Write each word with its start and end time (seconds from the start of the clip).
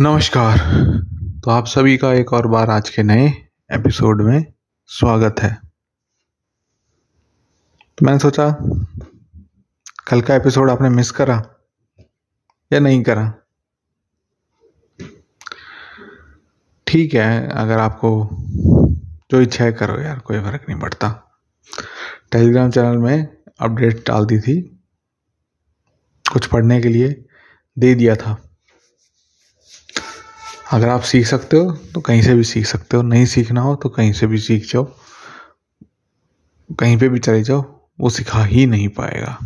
नमस्कार। 0.00 0.58
तो 1.44 1.50
आप 1.50 1.66
सभी 1.66 1.96
का 1.96 2.12
एक 2.14 2.32
और 2.32 2.46
बार 2.46 2.70
आज 2.70 2.90
के 2.90 3.02
नए 3.02 3.28
एपिसोड 3.72 4.22
में 4.22 4.52
स्वागत 4.86 5.40
है। 5.40 5.60
तो 7.98 8.06
मैंने 8.06 8.18
सोचा, 8.18 8.50
कल 10.08 10.20
का 10.20 10.34
एपिसोड 10.34 10.70
आपने 10.70 10.88
मिस 10.88 11.10
करा 11.10 11.42
या 12.72 12.80
नहीं 12.80 13.02
करा? 13.02 13.34
ठीक 16.86 17.14
है, 17.14 17.48
अगर 17.48 17.78
आपको 17.78 18.28
जो 19.30 19.40
इच्छा 19.40 19.64
है 19.64 19.72
करो 19.72 20.00
यार, 20.00 20.18
कोई 20.18 20.40
फ़र्क 20.40 20.66
नहीं 20.68 20.80
पड़ता। 20.80 21.40
टेलीग्राम 22.32 22.70
चैनल 22.70 22.98
में 22.98 23.28
अपडेट 23.60 24.06
डाल 24.06 24.26
दी 24.26 24.40
थी, 24.40 24.60
कुछ 26.32 26.46
पढ़ने 26.46 26.80
के 26.80 26.88
लिए 26.88 27.24
दे 27.78 27.94
दिया 27.94 28.16
था। 28.16 28.44
अगर 30.72 30.88
आप 30.88 31.00
सीख 31.00 31.26
सकते 31.26 31.56
हो 31.56 31.70
तो 31.94 32.00
कहीं 32.00 32.22
से 32.22 32.34
भी 32.34 32.44
सीख 32.44 32.66
सकते 32.66 32.96
हो। 32.96 33.02
नहीं 33.02 33.26
सीखना 33.26 33.60
हो 33.60 33.76
तो 33.76 33.88
कहीं 33.88 34.12
से 34.12 34.26
भी 34.26 34.38
सीख 34.38 34.66
जाओ। 34.72 34.84
कहीं 36.70 36.98
पे 36.98 37.08
भी 37.08 37.18
चले 37.18 37.42
जाओ, 37.42 37.62
वो 38.00 38.10
सिखा 38.10 38.44
ही 38.44 38.66
नहीं 38.66 38.88
पाएगा। 38.88 39.38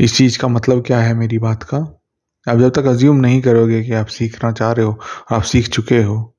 इस 0.00 0.16
चीज़ 0.16 0.38
का 0.38 0.48
मतलब 0.48 0.82
क्या 0.86 1.00
है 1.00 1.14
मेरी 1.14 1.38
बात 1.38 1.62
का? 1.62 1.78
आप 2.46 2.58
जब 2.58 2.70
तक 2.70 2.86
अज्यूम 2.86 3.16
नहीं 3.16 3.40
करोगे 3.40 3.82
कि 3.84 3.92
आप 3.92 4.06
सीखना 4.06 4.52
चाह 4.52 4.72
रहे 4.72 4.86
हो, 4.86 4.98
आप 5.32 5.42
सीख 5.42 5.68
चुके 5.68 6.02
हो, 6.02 6.34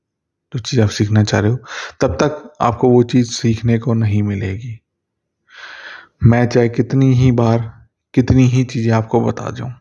जो 0.54 0.60
चीज़ 0.60 0.82
आप 0.82 0.90
सीखना 0.90 1.24
चाह 1.24 1.40
रहे 1.40 1.52
हो, 1.52 1.58
तब 2.02 2.18
तक 2.24 2.54
आपको 2.62 2.90
वो 2.90 3.04
चीज़ 3.04 3.32
सीखने 3.32 3.80
को 3.80 3.94
नहीं 3.94 4.24
मिलेगी। 4.24 4.80
मैं 6.24 6.46
चाहे 6.48 6.70
कितनी 6.70 7.14
ही 7.14 7.32
बार, 7.32 7.88
कितनी 8.14 8.48
ही 8.48 8.64
चीज़ें 8.64 8.94
आपको 8.94 9.22
बता 9.22 9.50
जाऊँ 9.50 9.74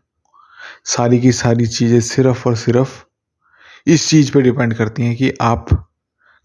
सारी 0.85 1.19
की 1.19 1.31
सारी 1.31 1.67
चीज़ें 1.67 1.99
सिर्फ़ 1.99 2.49
और 2.49 2.55
सिर्फ़ 2.55 3.03
इस 3.87 4.09
चीज़ 4.09 4.31
पे 4.31 4.41
डिपेंड 4.41 4.73
करती 4.73 5.03
हैं 5.03 5.15
कि 5.15 5.33
आप 5.41 5.89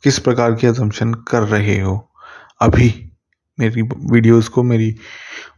किस 0.03 0.19
प्रकार 0.19 0.55
की 0.55 0.67
एजम्पन 0.67 1.15
कर 1.15 1.43
रहे 1.43 1.81
हो। 1.81 2.13
अभी 2.61 3.13
मेरी 3.61 3.83
वीडियोस 3.83 4.49
को, 4.49 4.63
मेरी 4.63 4.97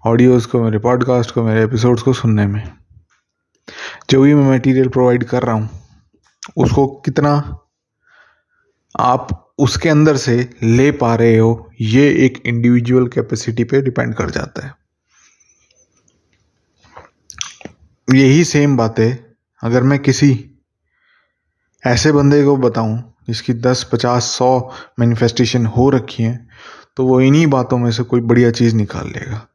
ऑडियोज 0.07 0.47
को, 0.47 0.65
मेरे 0.65 0.79
पॉडकास्ट 0.79 1.31
को, 1.31 1.43
मेरे 1.43 1.65
एपिसोड्स 1.65 2.03
को 2.03 2.12
सुनने 2.12 2.47
में, 2.47 2.73
जो 4.11 4.23
भी 4.23 4.35
मैं 4.35 4.57
मटेरियल 4.57 4.89
प्रोवाइड 4.89 5.25
कर 5.25 5.43
रहा 5.43 5.55
हूँ, 5.55 5.70
उसको 6.57 6.87
कितना 6.87 7.59
आप 9.01 9.45
उसके 9.59 9.89
अंदर 9.89 10.17
से 10.17 10.51
ले 10.63 10.92
पा 10.92 11.15
रहे 11.15 11.37
हो, 11.39 11.70
ये 11.81 12.27
एक 12.27 12.42
इंडिविजुअल 12.47 13.09
कैपेसिटी 13.09 13.65
पे 13.65 13.83
डिपेंड 13.83 14.15
कर 14.15 14.31
जाता 14.31 14.67
है। 14.67 14.75
यही 18.15 18.45
सेम 18.45 18.77
बात, 18.77 19.01
अगर 19.63 19.83
मैं 19.83 19.98
किसी 19.98 20.48
ऐसे 21.84 22.12
बंदे 22.12 22.43
को 22.45 22.57
बताऊँ 22.57 23.03
जिसकी 23.29 23.53
दस, 23.55 23.83
पचास, 23.93 24.25
सौ 24.25 24.73
मैनिफेस्टेशन 25.01 25.67
हो 25.67 25.89
रखी 25.91 26.23
हैं 26.23 26.48
तो 26.97 27.05
वो 27.07 27.20
इन्हीं 27.20 27.47
बातों 27.47 27.79
में 27.79 27.91
से 27.93 28.03
कोई 28.03 28.20
बढ़िया 28.20 28.51
चीज़ 28.51 28.75
निकाल 28.77 29.09
लेगा। 29.09 29.47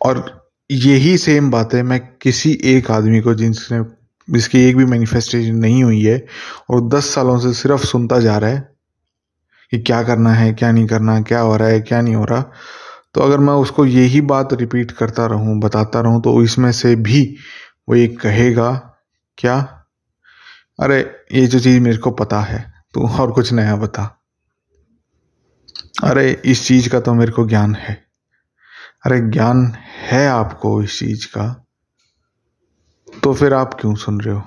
और 0.00 0.48
यही 0.70 1.16
सेम 1.18 1.50
बात 1.50 1.74
मैं 1.74 2.00
किसी 2.22 2.58
एक 2.64 2.90
आदमी 2.90 3.20
को 3.20 3.34
जिसने 3.34 3.82
जिसकी 4.28 4.64
एक 4.64 4.76
भी 4.76 4.84
मैनिफेस्टेशन 4.84 5.56
नहीं 5.56 5.82
हुई 5.84 6.00
है 6.02 6.24
और 6.70 6.88
दस 6.88 7.14
सालों 7.14 7.38
से 7.38 7.52
सिर्फ़ 7.52 7.84
सुनता 7.86 8.18
जा 8.20 8.36
रहा 8.38 8.50
है 8.50 8.60
कि 9.72 9.78
क्या 9.78 10.02
करना 10.02 10.32
है, 10.32 10.52
क्या 10.52 10.70
नहीं 10.72 10.86
करना, 10.86 11.20
क्या 11.22 11.40
हो 11.40 11.56
रहा 11.56 11.68
है, 11.68 11.80
क्या 11.80 12.00
नहीं 12.00 12.14
हो 12.14 12.24
रहा 12.24 12.42
तो 13.14 13.20
अगर 13.20 13.38
मैं 13.38 13.52
उसको 13.54 13.84
यही 13.86 14.20
बात 14.22 14.52
रिपीट 14.52 14.90
करता 14.90 15.26
रहूँ, 15.26 15.58
बताता 15.60 16.00
रहूँ 16.00 16.22
तो 16.22 16.42
इसमें 16.42 16.70
से 16.72 16.94
भी 16.96 17.22
वो 17.88 17.94
एक 17.94 18.20
कहेगा, 18.20 18.70
क्या 19.38 19.73
अरे, 20.80 21.16
ये 21.32 21.46
जो 21.46 21.60
चीज़ 21.60 21.80
मेरे 21.80 21.96
को 21.96 22.10
पता 22.10 22.40
है, 22.40 22.72
तू 22.94 23.08
और 23.08 23.32
कुछ 23.32 23.52
नया 23.52 23.76
बता। 23.76 24.22
अरे, 26.04 26.42
इस 26.44 26.66
चीज़ 26.66 26.88
का 26.88 27.00
तो 27.00 27.14
मेरे 27.14 27.32
को 27.32 27.46
ज्ञान 27.46 27.74
है। 27.74 28.04
अरे, 29.06 29.20
ज्ञान 29.20 29.76
है 29.96 30.28
आपको 30.28 30.82
इस 30.82 30.98
चीज़ 30.98 31.26
का। 31.26 31.64
तो 33.22 33.34
फिर 33.34 33.54
आप 33.54 33.74
क्यों 33.80 33.94
सुन 33.94 34.20
रहे 34.20 34.34
हो? 34.34 34.42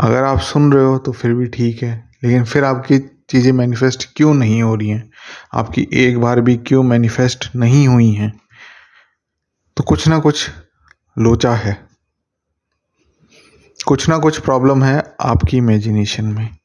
अगर 0.00 0.24
आप 0.24 0.40
सुन 0.40 0.72
रहे 0.72 0.84
हो 0.84 0.98
तो 0.98 1.12
फिर 1.12 1.34
भी 1.34 1.46
ठीक 1.46 1.82
है, 1.82 2.10
लेकिन 2.24 2.44
फिर 2.44 2.64
आपकी 2.64 2.98
चीज़ें 2.98 3.52
मैनिफेस्ट 3.52 4.08
क्यों 4.16 4.34
नहीं 4.34 4.62
हो 4.62 4.74
रही 4.74 4.88
हैं? 4.88 5.10
आपकी 5.54 5.88
एक 5.92 6.20
बार 6.20 6.40
भी 6.40 6.56
क्यों 6.56 6.82
मैनिफेस्ट 6.82 7.56
नहीं 7.56 7.88
हुई 7.88 8.12
हैं? 8.12 8.40
तो 9.76 9.84
कुछ 9.84 10.08
ना 10.08 10.18
कुछ 10.18 10.50
लोचा 11.18 11.54
है। 11.54 11.89
कुछ 13.90 14.08
ना 14.08 14.18
कुछ 14.18 14.40
प्रॉब्लम 14.40 14.84
है 14.84 15.16
आपकी 15.20 15.56
इमेजिनेशन 15.56 16.24
में। 16.24 16.56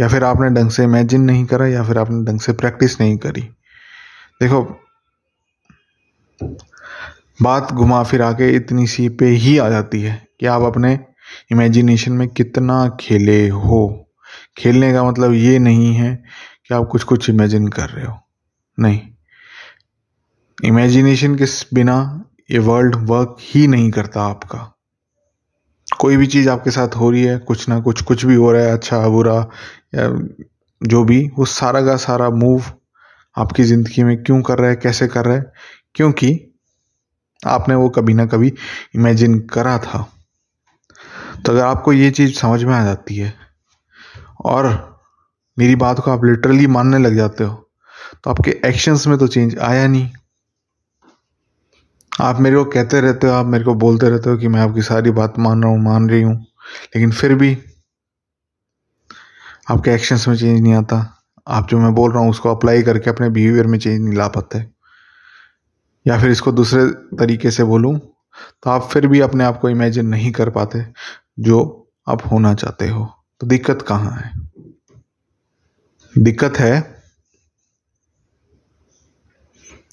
या 0.00 0.08
फिर 0.08 0.24
आपने 0.24 0.48
ढंग 0.48 0.70
से 0.70 0.84
इमेजिन 0.84 1.20
नहीं 1.20 1.46
करा, 1.46 1.66
या 1.66 1.84
फिर 1.84 1.98
आपने 1.98 2.32
ढंग 2.32 2.40
से 2.40 2.52
प्रैक्टिस 2.52 3.00
नहीं 3.00 3.18
करी। 3.18 3.40
देखो, 4.42 4.80
बात 7.42 7.72
घुमा 7.72 8.02
फिरा 8.02 8.32
के 8.32 8.56
इतनी 8.56 8.86
सी 8.86 9.08
पे 9.08 9.26
ही 9.26 9.58
आ 9.58 9.68
जाती 9.68 10.02
है 10.02 10.26
कि 10.40 10.46
आप 10.46 10.62
अपने 10.62 11.00
इमेजिनेशन 11.52 12.12
में 12.12 12.28
कितना 12.28 12.96
खेले 13.00 13.48
हो। 13.48 14.08
खेलने 14.58 14.92
का 14.92 15.04
मतलब 15.04 15.32
ये 15.32 15.58
नहीं 15.58 15.94
है 15.94 16.24
कि 16.68 16.74
आप 16.74 16.88
कुछ 16.92 17.02
कुछ 17.02 17.30
इमेजिन 17.30 17.68
कर 17.68 17.88
रहे 17.88 18.06
हो। 18.06 18.18
नहीं। 18.80 19.00
इमेजिनेशन 20.64 21.34
के 21.34 21.44
बिना 21.74 22.24
ये 22.50 22.58
वर्ल्ड 22.58 22.96
वर्क 22.96 23.36
ही 23.40 23.66
नहीं 23.66 23.90
करता 23.90 24.22
आपका। 24.22 24.72
कोई 26.00 26.16
भी 26.16 26.26
चीज़ 26.26 26.48
आपके 26.48 26.70
साथ 26.70 26.96
हो 26.96 27.10
रही 27.10 27.22
है, 27.22 27.38
कुछ 27.38 27.68
ना 27.68 27.78
कुछ 27.80 28.02
कुछ 28.02 28.24
भी 28.24 28.34
हो 28.34 28.50
रहा 28.52 28.62
है 28.62 28.72
अच्छा 28.72 29.06
बुरा, 29.08 29.34
या 29.94 30.08
जो 30.80 31.04
भी, 31.04 31.20
वो 31.38 31.44
सारा 31.46 31.80
का 31.82 31.96
सारा 31.98 32.28
मूव 32.32 32.64
आपकी 33.36 33.62
ज़िंदगी 33.64 34.02
में 34.04 34.16
क्यों 34.24 34.40
कर 34.42 34.58
रहा 34.58 34.70
है, 34.70 34.76
कैसे 34.76 35.06
कर 35.08 35.24
रहा 35.24 35.36
है? 35.36 35.52
क्योंकि 35.94 36.32
आपने 37.42 37.74
वो 37.74 37.88
कभी 37.88 38.14
ना 38.14 38.26
कभी 38.26 38.52
इमेजिन 38.94 39.38
करा 39.48 39.78
था। 39.78 40.02
तो 41.44 41.52
अगर 41.52 41.62
आपको 41.62 41.92
ये 41.92 42.10
चीज़ 42.10 42.34
समझ 42.34 42.62
में 42.64 42.74
आ 42.74 42.84
जाती 42.84 43.16
है, 43.16 43.32
और 44.46 44.66
मेरी 45.56 45.76
बात 45.76 46.00
को 46.00 46.10
आप 46.10 46.24
लिटरली 46.24 46.66
मानने 46.68 46.98
लग 46.98 47.16
जाते 47.16 47.44
हो 47.44 47.54
तो 48.24 48.30
आपके 48.30 48.50
एक्शंस 48.66 49.06
में 49.06 49.16
तो 49.18 49.26
चेंज 49.28 49.58
आया 49.60 49.86
नहीं। 49.88 50.10
आप 52.20 52.38
मेरे 52.40 52.56
को 52.56 52.64
कहते 52.64 53.00
रहते 53.00 53.26
हो, 53.26 53.32
आप 53.32 53.46
मेरे 53.46 53.64
को 53.64 53.74
बोलते 53.74 54.08
रहते 54.08 54.30
हो 54.30 54.36
कि 54.36 54.48
मैं 54.48 54.60
आपकी 54.60 54.82
सारी 54.82 55.10
बात 55.10 55.38
मान 55.38 55.62
रहा 55.62 55.72
हूँ, 55.72 55.82
मान 55.82 56.08
रही 56.10 56.22
हूँ। 56.22 56.34
लेकिन 56.86 57.10
फिर 57.10 57.34
भी 57.34 57.56
आपके 59.70 59.90
एक्शंस 59.90 60.26
में 60.28 60.36
चेंज 60.36 60.60
नहीं 60.60 60.74
आता। 60.74 60.96
आप 61.46 61.68
जो 61.68 61.78
मैं 61.78 61.94
बोल 61.94 62.12
रहा 62.12 62.22
हूँ, 62.22 62.30
उसको 62.30 62.54
अप्लाई 62.54 62.82
करके 62.82 63.10
अपने 63.10 63.28
बिहेवियर 63.30 63.66
में 63.66 63.78
चेंज 63.78 64.00
नहीं 64.00 64.16
ला 64.18 64.28
पाते। 64.28 64.64
या 66.06 66.18
फिर 66.20 66.30
इसको 66.30 66.52
दूसरे 66.52 66.86
तरीके 67.16 67.50
से 67.50 67.64
बोलूँ 67.64 67.98
तो 68.62 68.70
आप 68.70 68.88
फिर 68.92 69.06
भी 69.06 69.20
अपने 69.20 69.44
आप 69.44 69.58
को 69.60 69.68
इमेजिन 69.68 70.06
नहीं 70.06 70.30
कर 70.32 70.50
पाते, 70.50 70.84
जो 71.40 71.88
आप 72.08 72.22
होना 72.32 72.54
चाहते 72.54 72.88
हो। 72.88 73.04
तो 73.40 73.46
दिक्कत 73.46 73.82
कहाँ 73.82 74.10
है? 74.12 74.32
दिक्कत 76.14 76.58
है 76.58 76.80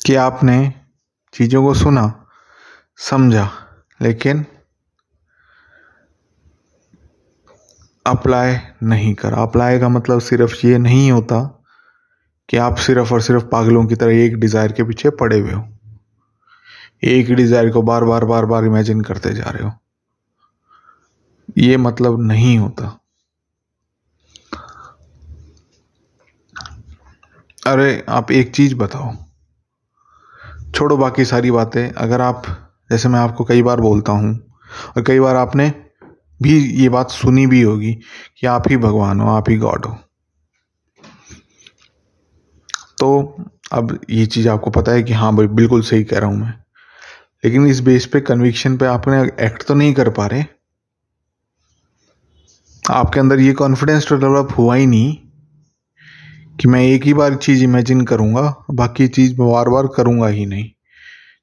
कि 0.05 0.15
आपने 0.15 0.82
चीज़ों 1.33 1.63
को 1.63 1.73
सुना, 1.73 2.25
समझा, 2.97 3.51
लेकिन 4.01 4.45
अप्लाई 8.05 8.57
नहीं 8.83 9.13
करा। 9.13 9.37
अप्लाई 9.37 9.79
का 9.79 9.89
मतलब 9.89 10.19
सिर्फ़ 10.19 10.67
ये 10.67 10.77
नहीं 10.77 11.11
होता 11.11 11.63
कि 12.49 12.57
आप 12.57 12.75
सिर्फ़ 12.75 13.13
और 13.13 13.21
सिर्फ़ 13.21 13.45
पागलों 13.45 13.85
की 13.85 13.95
तरह 13.95 14.15
एक 14.15 14.35
डिज़ायर 14.35 14.71
के 14.71 14.83
पीछे 14.83 15.09
पड़े 15.09 15.39
हुए 15.39 15.51
हो। 15.51 15.67
एक 17.03 17.31
डिज़ायर 17.31 17.69
को 17.69 17.81
बार 17.81 18.03
बार 18.03 18.25
बार 18.25 18.45
बार 18.45 18.65
इमेजिन 18.65 19.01
करते 19.01 19.33
जा 19.33 19.43
रहे 19.43 19.63
हो। 19.63 19.71
ये 21.57 21.77
मतलब 21.77 22.21
नहीं 22.21 22.57
होता। 22.57 22.99
अरे, 27.67 28.05
आप 28.09 28.31
एक 28.31 28.55
चीज़ 28.55 28.75
बताओ। 28.75 29.13
छोड़ो 30.75 30.97
बाकी 30.97 31.25
सारी 31.25 31.51
बातें। 31.51 31.91
अगर 31.91 32.21
आप, 32.21 32.43
जैसे 32.91 33.09
मैं 33.09 33.19
आपको 33.19 33.43
कई 33.43 33.61
बार 33.61 33.81
बोलता 33.81 34.11
हूँ, 34.11 34.53
और 34.97 35.03
कई 35.03 35.19
बार 35.19 35.35
आपने 35.35 35.73
भी 36.41 36.59
ये 36.59 36.89
बात 36.89 37.09
सुनी 37.09 37.47
भी 37.47 37.61
होगी 37.61 37.93
कि 38.37 38.47
आप 38.47 38.63
ही 38.69 38.77
भगवान 38.77 39.19
हो, 39.19 39.29
आप 39.29 39.49
ही 39.49 39.57
गॉड 39.57 39.85
हो। 39.85 39.97
तो 42.99 43.37
अब 43.71 43.99
ये 44.09 44.25
चीज़ 44.25 44.49
आपको 44.49 44.69
पता 44.69 44.91
है 44.91 45.03
कि 45.03 45.13
हाँ 45.13 45.35
भाई, 45.35 45.47
बिल्कुल 45.47 45.81
सही 45.81 46.03
कह 46.03 46.19
रहा 46.19 46.29
हूँ 46.29 46.37
मैं। 46.37 46.53
लेकिन 47.45 47.67
इस 47.67 47.79
बेस 47.79 48.05
पे 48.05 48.21
कन्विक्शन 48.21 48.77
पे 48.77 48.85
आपने 48.85 49.45
एक्ट 49.45 49.63
तो 49.67 49.73
नहीं 49.73 49.93
कर 49.93 50.09
पा 50.09 50.27
रहे। 50.27 50.43
आपके 52.91 53.19
अंदर 53.19 53.39
ये 53.39 53.53
कॉन्फिडेंस 53.53 54.07
तो 54.07 54.15
डेवलप 54.15 54.49
हुआ 54.57 54.75
ही 54.75 54.85
नहीं। 54.85 55.17
कि 56.63 56.69
मैं 56.69 56.81
एक 56.81 57.03
ही 57.03 57.13
बार 57.13 57.35
चीज़ 57.35 57.63
इमेजिन 57.63 58.01
करूँगा, 58.01 58.65
बाकी 58.71 59.07
चीज़ 59.07 59.35
बार 59.35 59.69
बार 59.69 59.87
करूँगा 59.87 60.27
ही 60.27 60.45
नहीं। 60.45 60.63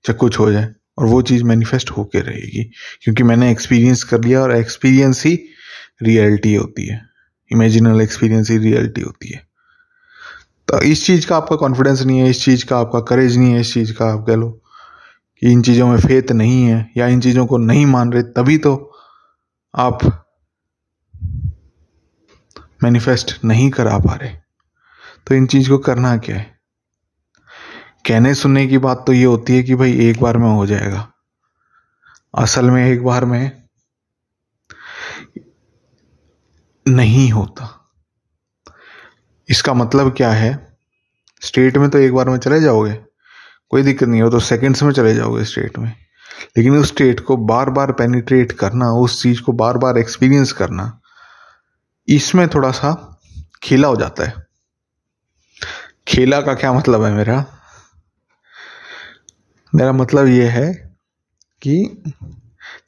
चाहे 0.05 0.15
कुछ 0.15 0.39
हो 0.39 0.53
जाए, 0.53 0.75
और 0.99 1.07
वो 1.07 1.23
चीज़ 1.23 1.45
मैनिफेस्ट 1.45 1.91
होके 1.91 2.21
रहेगी, 2.21 2.71
क्योंकि 3.03 3.23
मैंने 3.23 3.51
एक्सपीरियंस 3.51 4.05
कर 4.05 4.21
लिया 4.21 4.41
और 4.41 4.57
एक्सपीरियंस 4.57 5.27
ही 5.27 5.49
रियलिटी 6.03 6.55
होती 6.55 6.87
है। 6.87 7.03
इमेजिनल 7.53 8.01
एक्सपीरियंस 8.01 8.51
ही 8.51 8.59
रियलिटी 8.59 9.01
होती 9.01 9.29
है। 9.29 9.47
तो 10.69 10.81
इस 10.83 11.07
चीज़ 11.07 11.27
का 11.27 11.37
आपका 11.37 11.57
कॉन्फिडेंस 11.57 12.03
नहीं 12.03 12.19
है, 12.19 12.31
इस 12.31 12.45
चीज़ 12.45 12.67
का 12.67 12.79
आपका 12.79 13.01
करेज 13.01 13.37
नहीं 13.37 13.53
है, 13.53 13.61
इस 13.61 13.75
चीज़ 13.75 13.93
का 13.93 14.07
आप 14.07 14.25
कह 14.27 14.35
लो 14.35 14.51
कि 15.41 15.53
इन 15.53 15.63
चीज़ों 15.63 15.89
में 15.89 15.99
फेत 15.99 16.33
नहीं 16.33 16.65
है, 16.65 16.91
या 16.97 17.07
इन 17.07 17.21
चीज़ों 17.21 17.47
को 17.47 17.59
नहीं 17.59 17.87
मान 17.87 18.13
रहे, 18.13 18.23
तभी 18.23 18.59
तो 18.59 18.93
आप 19.75 20.29
मैनिफेस्ट 22.85 23.45
नहीं 23.45 23.71
करा 23.71 23.99
पा 23.99 24.15
रहे। 24.15 24.40
तो 25.27 25.35
इन 25.35 25.47
चीज़ 25.47 25.69
को 25.69 25.79
करना 25.79 26.17
क्या 26.17 26.37
है? 26.37 26.61
कहने 28.07 28.35
सुनने 28.35 28.67
की 28.67 28.79
बात 28.79 29.05
तो 29.07 29.13
ये 29.13 29.25
होती 29.25 29.57
है 29.57 29.63
कि 29.63 29.75
भाई 29.75 29.99
एक 30.09 30.21
बार 30.21 30.37
में 30.39 30.49
हो 30.49 30.67
जाएगा। 30.67 31.13
असल 32.35 32.71
में 32.71 32.87
एक 32.87 33.05
बार 33.05 33.25
में 33.25 33.63
नहीं 36.89 37.31
होता। 37.31 37.93
इसका 39.49 39.75
मतलब 39.75 40.15
क्या 40.17 40.31
है? 40.31 40.77
स्टेट 41.41 41.77
में 41.77 41.91
तो 41.91 41.99
एक 41.99 42.15
बार 42.15 42.29
में 42.29 42.39
चले 42.39 42.61
जाओगे, 42.61 42.93
कोई 43.71 43.83
दिक्कत 43.83 44.09
नहीं 44.09 44.23
हो। 44.23 44.31
तो 44.31 44.41
सेकंड्स 44.41 44.83
में 44.83 44.93
चले 44.93 45.15
जाओगे 45.15 45.45
स्टेट 45.45 45.79
में। 45.79 45.93
लेकिन 46.57 46.77
उस 46.77 46.89
स्टेट 46.89 47.21
को 47.21 47.37
बार 47.37 47.71
बार 47.71 47.93
पेनिट्रेट 47.93 48.53
करना, 48.53 48.91
उस 48.93 49.23
चीज़ 49.23 49.43
को 49.43 49.53
बार 49.53 49.79
बार 49.79 49.99
एक्सपीरियंस 49.99 50.53
करना, 50.53 51.01
इसमें 52.09 52.49
थोड़ा 52.49 52.71
सा 52.71 53.21
खेला 53.63 53.89
हो 53.89 53.97
जाता 53.97 54.25
है। 54.25 54.50
खेला 56.11 56.41
का 56.41 56.55
क्या 56.55 56.73
मतलब 56.73 57.03
है 57.05 57.13
मेरा? 57.13 57.45
मेरा 59.73 59.93
मतलब 59.93 60.27
ये 60.27 60.47
है 60.49 60.73
कि 61.63 62.03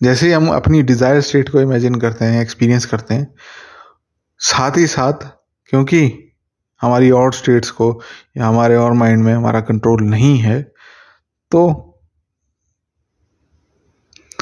जैसे 0.03 0.33
हम 0.33 0.49
अपनी 0.51 0.83
डिज़ायर 0.83 1.21
स्टेट 1.21 1.49
को 1.49 1.61
इमेजिन 1.61 1.95
करते 1.95 2.25
हैं 2.25 2.41
एक्सपीरियंस 2.43 2.85
करते 2.87 3.15
हैं, 3.15 3.27
साथ 4.41 4.77
ही 4.77 4.87
साथ 4.87 5.27
क्योंकि 5.73 6.03
हमारी 6.81 7.11
और 7.11 7.33
स्टेट्स 7.33 7.71
को 7.71 7.89
या 8.37 8.47
हमारे 8.47 8.77
और 8.77 8.93
माइंड 8.93 9.25
में 9.25 9.33
हमारा 9.35 9.61
कंट्रोल 9.61 10.03
नहीं 10.03 10.39
है 10.39 10.61
तो 11.53 11.63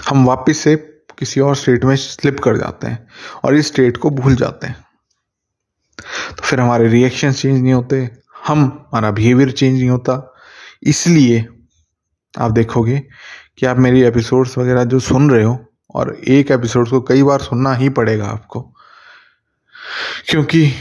हम 0.08 0.24
वापस 0.26 0.58
से 0.58 0.76
किसी 1.18 1.40
और 1.40 1.56
स्टेट 1.56 1.84
में 1.84 1.94
स्लिप 1.96 2.38
कर 2.40 2.56
जाते 2.56 2.86
हैं 2.86 3.06
और 3.44 3.54
इस 3.54 3.66
स्टेट 3.66 3.96
को 3.96 4.10
भूल 4.10 4.36
जाते 4.36 4.66
हैं। 4.66 4.76
तो 6.30 6.42
फिर 6.42 6.60
हमारे 6.60 6.88
रिएक्शन 6.88 7.32
चेंज 7.32 7.60
नहीं 7.62 7.72
होते 7.72 8.04
हम, 8.50 8.60
हमारा 8.60 9.10
बिहेवियर 9.10 9.50
चेंज 9.50 9.78
नहीं 9.78 9.88
होता। 9.90 10.34
इसलिए 10.82 11.46
आप 12.34 12.50
देखोगे 12.50 12.98
कि 13.58 13.66
आप 13.66 13.78
मेरी 13.78 14.02
एपिसोड्स 14.02 14.56
वगैरह 14.58 14.84
जो 14.84 14.98
सुन 15.00 15.30
रहे 15.30 15.42
हो, 15.42 15.58
और 15.94 16.14
एक 16.28 16.50
एपिसोड 16.50 16.88
को 16.88 17.00
कई 17.00 17.22
बार 17.22 17.40
सुनना 17.40 17.74
ही 17.74 17.88
पड़ेगा 17.88 18.26
आपको। 18.26 18.60
क्योंकि 20.28 20.72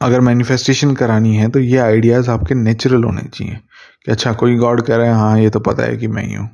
अगर 0.00 0.20
मैनिफेस्टेशन 0.20 0.94
करानी 0.94 1.36
है 1.36 1.48
तो 1.48 1.58
ये 1.58 1.78
आइडियाज़ 1.78 2.30
आपके 2.30 2.54
नेचुरल 2.54 3.04
होने 3.04 3.22
चाहिए 3.22 3.54
कि 4.04 4.10
अच्छा 4.12 4.32
कोई 4.32 4.56
गॉड 4.56 4.82
कह 4.82 4.96
रहा 4.96 5.06
है 5.06 5.14
हाँ 5.14 5.38
ये 5.38 5.50
तो 5.50 5.60
पता 5.60 5.82
है 5.82 5.96
कि 5.96 6.08
मैं 6.08 6.24
ही 6.24 6.34
हूँ। 6.34 6.48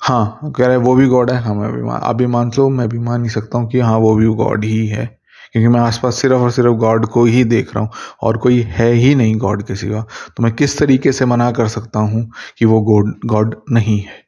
हाँ 0.00 0.52
कह 0.56 0.66
रहा 0.66 0.76
वो 0.76 0.94
भी 0.94 1.06
गॉड 1.06 1.30
है। 1.30 1.38
हाँ 1.42 1.54
मैं 1.54 1.72
भी 1.72 1.82
मान 1.82 2.00
आप 2.02 2.16
भी 2.16 2.26
मान 2.26 2.50
लो, 2.58 2.68
मैं 2.68 2.88
भी 2.88 2.98
मान 2.98 3.24
ही 3.24 3.30
सकता 3.30 3.58
हूँ 3.58 3.68
कि 3.70 3.80
हाँ 3.80 3.96
वो 3.98 4.14
भी 4.16 4.26
गॉड 4.26 4.64
ही 4.64 4.86
है। 4.86 5.21
क्योंकि 5.52 5.68
मैं 5.68 5.80
आसपास 5.80 6.14
सिर्फ़ 6.14 6.34
और 6.34 6.50
सिर्फ़ 6.50 6.70
गॉड 6.70 7.06
को 7.06 7.24
ही 7.24 7.44
देख 7.44 7.74
रहा 7.74 7.84
हूँ 7.84 7.90
और 8.22 8.36
कोई 8.36 8.60
है 8.60 8.92
ही 8.92 9.14
नहीं 9.14 9.36
गॉड 9.36 9.62
के 9.62 9.74
सिवा। 9.74 10.00
तो 10.36 10.42
मैं 10.42 10.52
किस 10.52 10.78
तरीके 10.78 11.12
से 11.12 11.24
मना 11.24 11.50
कर 11.50 11.68
सकता 11.68 11.98
हूँ 11.98 12.30
कि 12.58 12.64
वो 12.64 12.80
गॉड 12.80 13.14
गॉड 13.26 13.56
नहीं 13.70 13.98
है? 14.00 14.22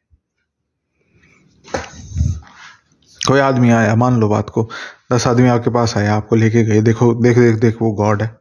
कोई 3.29 3.41
आदमी 3.41 3.71
आया, 3.71 3.95
मान 3.95 4.21
लो 4.21 4.29
बात 4.29 4.51
को। 4.51 4.69
दस 5.13 5.27
आदमी 5.27 5.49
आपके 5.49 5.71
पास 5.71 5.97
आया 5.97 6.15
आपको 6.15 6.37
लेके 6.37 6.65
गए। 6.65 6.81
देखो, 6.81 7.15
देख 7.15 7.39
देख 7.39 7.57
देख, 7.57 7.77
वो 7.83 7.93
गॉड 7.93 8.23
है। 8.23 8.37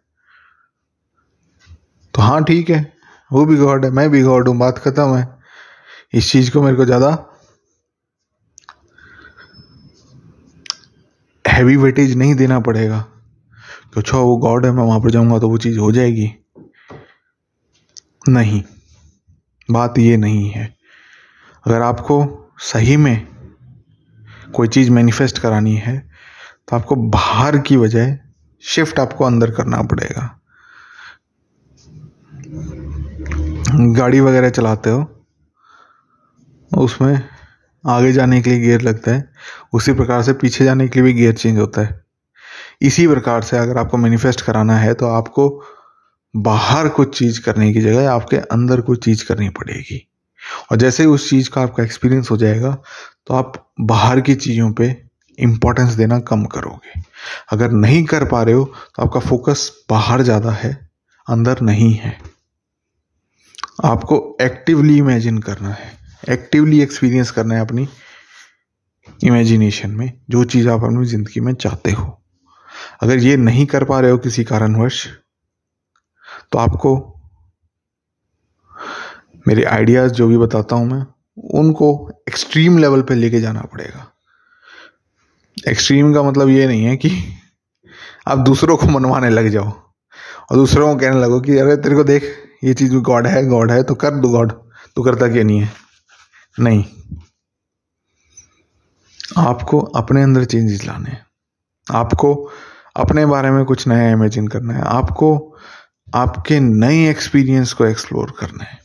तो 2.13 2.21
हाँ 2.21 2.43
ठीक 2.43 2.69
है। 2.69 2.93
वो 3.33 3.45
भी 3.45 3.57
गॉड 3.57 3.85
है, 3.85 3.91
मैं 3.91 4.09
भी 4.09 4.21
गॉड 4.23 4.47
हूँ, 4.47 4.57
बात 4.57 4.77
खत्म 4.77 5.15
है। 5.15 5.27
इस 6.13 6.31
चीज़ 6.31 6.51
को 6.51 6.61
मेरे 6.61 6.77
को 6.77 6.85
ज़्यादा 6.85 7.32
हैवी 11.53 11.75
वेटेज 11.75 12.15
नहीं 12.17 12.35
देना 12.35 12.59
पड़ेगा। 12.59 12.99
कि 13.93 13.99
अच्छा 13.99 14.17
वो 14.17 14.37
गॉड 14.37 14.65
है, 14.65 14.71
मैं 14.71 14.83
वहाँ 14.83 14.99
पर 14.99 15.11
जाऊँगा 15.11 15.39
तो 15.39 15.49
वो 15.49 15.57
चीज़ 15.57 15.79
हो 15.79 15.91
जाएगी। 15.91 16.31
नहीं, 18.29 18.63
बात 19.71 19.97
ये 19.97 20.17
नहीं 20.17 20.49
है। 20.49 20.75
अगर 21.67 21.81
आपको 21.81 22.17
सही 22.59 22.97
में 22.97 23.27
कोई 24.53 24.67
चीज़ 24.67 24.91
मैनिफेस्ट 24.91 25.39
करानी 25.39 25.75
है 25.75 25.97
तो 26.67 26.75
आपको 26.75 26.95
बाहर 26.95 27.57
की 27.57 27.77
वजह 27.77 28.17
शिफ्ट 28.63 28.99
आपको 28.99 29.25
अंदर 29.25 29.51
करना 29.51 29.81
पड़ेगा। 29.81 30.39
गाड़ी 33.93 34.19
वगैरह 34.19 34.49
चलाते 34.49 34.89
हो, 34.89 35.25
उसमें 36.71 37.21
आगे 37.83 38.11
जाने 38.11 38.41
के 38.41 38.49
लिए 38.49 38.59
गियर 38.59 38.81
लगता 38.81 39.11
है, 39.11 39.29
उसी 39.73 39.93
प्रकार 39.93 40.23
से 40.23 40.33
पीछे 40.33 40.65
जाने 40.65 40.87
के 40.87 40.99
लिए 40.99 41.03
भी 41.03 41.13
गियर 41.13 41.33
चेंज 41.33 41.57
होता 41.59 41.81
है। 41.81 42.01
इसी 42.81 43.07
प्रकार 43.07 43.41
से 43.43 43.57
अगर 43.57 43.77
आपको 43.77 43.97
मैनिफेस्ट 43.97 44.41
कराना 44.41 44.77
है 44.77 44.93
तो 44.93 45.07
आपको 45.07 45.49
बाहर 46.33 46.87
कुछ 46.89 47.17
चीज़ 47.17 47.41
करने 47.41 47.71
की 47.73 47.81
जगह 47.81 48.11
आपके 48.11 48.37
अंदर 48.37 48.81
कुछ 48.81 49.03
चीज़ 49.05 49.25
करनी 49.25 49.49
पड़ेगी। 49.51 50.05
और 50.71 50.77
जैसे 50.77 51.03
ही 51.03 51.09
उस 51.09 51.29
चीज़ 51.29 51.49
का 51.49 51.61
आपका 51.61 51.83
एक्सपीरियंस 51.83 52.31
हो 52.31 52.37
जाएगा 52.37 52.71
तो 53.27 53.33
आप 53.33 53.53
बाहर 53.81 54.21
की 54.21 54.35
चीज़ों 54.35 54.71
पे 54.71 54.95
इंपॉर्टेंस 55.37 55.93
देना 55.93 56.19
कम 56.21 56.43
करोगे। 56.45 57.01
अगर 57.51 57.71
नहीं 57.71 58.03
कर 58.05 58.25
पा 58.25 58.41
रहे 58.43 58.55
हो 58.55 58.63
तो 58.65 59.03
आपका 59.03 59.19
फोकस 59.19 59.71
बाहर 59.89 60.21
ज़्यादा 60.21 60.51
है, 60.53 60.71
अंदर 61.27 61.61
नहीं 61.61 61.93
है। 61.93 62.17
आपको 63.83 64.37
एक्टिवली 64.41 64.97
इमेजिन 64.97 65.37
करना 65.39 65.69
है। 65.69 65.91
एक्टिवली 66.29 66.81
एक्सपीरियंस 66.81 67.31
करना 67.31 67.55
है 67.55 67.61
अपनी 67.61 67.87
इमेजिनेशन 69.23 69.91
में, 69.91 70.11
जो 70.29 70.43
चीज़ 70.43 70.69
आप 70.69 70.83
अपनी 70.83 71.05
ज़िंदगी 71.05 71.39
में 71.39 71.53
चाहते 71.53 71.91
हो। 71.91 72.21
अगर 73.01 73.17
ये 73.17 73.35
नहीं 73.37 73.65
कर 73.65 73.83
पा 73.83 73.99
रहे 73.99 74.11
हो 74.11 74.17
किसी 74.17 74.43
कारणवश 74.43 75.07
तो 76.51 76.59
आपको 76.59 76.95
मेरे 79.47 79.63
आइडियाज़ 79.63 80.11
जो 80.13 80.27
भी 80.27 80.37
बताता 80.37 80.75
हूँ 80.75 80.89
मैं, 80.91 81.05
उनको 81.53 82.09
एक्सट्रीम 82.29 82.77
लेवल 82.77 83.01
पे 83.01 83.15
लेके 83.15 83.39
जाना 83.39 83.61
पड़ेगा। 83.61 84.07
एक्सट्रीम 85.67 86.13
का 86.13 86.23
मतलब 86.23 86.49
ये 86.49 86.67
नहीं 86.67 86.83
है 86.83 86.95
कि 86.97 87.11
आप 88.27 88.37
दूसरों 88.37 88.77
को 88.77 88.87
मनवाने 88.87 89.29
लग 89.29 89.47
जाओ 89.47 89.69
और 89.69 90.55
दूसरों 90.55 90.93
को 90.93 90.99
कहने 90.99 91.21
लगो 91.21 91.39
कि, 91.41 91.57
अरे, 91.57 91.75
तेरे 91.77 91.95
को 91.95 92.03
देख, 92.03 92.23
ये 92.63 92.73
चीज़ 92.73 92.95
गॉड 92.95 93.27
है 93.27 93.45
गॉड 93.47 93.71
है 93.71 93.83
तो 93.83 93.95
कर 93.95 94.11
दो 94.11 94.29
गॉड 94.29 94.51
तो 94.95 95.03
करता 95.03 95.27
क्या 95.27 95.43
नहीं 95.43 95.59
है? 95.59 95.82
नहीं। 96.59 96.85
आपको 99.37 99.79
अपने 99.79 100.23
अंदर 100.23 100.45
चेंजेस 100.45 100.83
लाने 100.83 101.09
हैं। 101.09 101.25
आपको 101.91 102.51
अपने 102.95 103.25
बारे 103.25 103.51
में 103.51 103.65
कुछ 103.65 103.87
नया 103.87 104.11
इमेजिन 104.11 104.47
करना 104.47 104.73
है। 104.73 104.81
आपको 104.81 105.57
आपके 106.15 106.59
नए 106.59 107.09
एक्सपीरियंस 107.09 107.73
को 107.73 107.85
एक्सप्लोर 107.85 108.35
करना 108.39 108.63
है। 108.63 108.83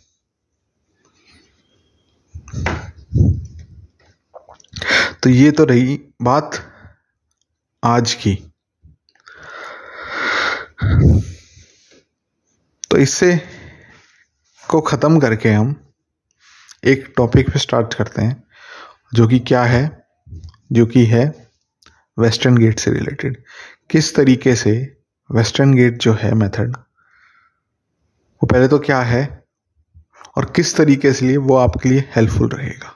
तो 5.22 5.30
ये 5.30 5.50
तो 5.50 5.64
रही 5.64 6.00
बात 6.22 6.72
आज 7.84 8.14
की। 8.14 8.52
तो 12.90 12.96
इससे 12.96 13.40
को 14.68 14.80
ख़त्म 14.80 15.20
करके 15.20 15.48
हम 15.48 15.87
एक 16.82 17.12
टॉपिक 17.16 17.50
पे 17.50 17.58
स्टार्ट 17.58 17.94
करते 17.94 18.22
हैं, 18.22 18.42
जो 19.14 19.26
कि 19.28 19.38
क्या 19.38 19.62
है, 19.64 20.06
जो 20.72 20.86
कि 20.86 21.04
है 21.06 21.24
वेस्टर्न 22.16 22.56
गेट 22.56 22.78
से 22.78 22.90
रिलेटेड 22.92 23.36
किस 23.90 24.14
तरीके 24.14 24.54
से 24.56 24.72
वेस्टर्न 25.30 25.74
गेट 25.74 25.98
जो 25.98 26.12
है 26.12 26.32
मेथड 26.34 26.76
वो 28.42 28.46
पहले 28.46 28.68
तो 28.68 28.78
क्या 28.78 29.00
है 29.02 29.22
और 30.36 30.44
किस 30.56 30.76
तरीके 30.76 31.12
से 31.12 31.26
लिए 31.26 31.36
वो 31.36 31.56
आपके 31.56 31.88
लिए 31.88 32.04
हेल्पफुल 32.16 32.48
रहेगा। 32.48 32.94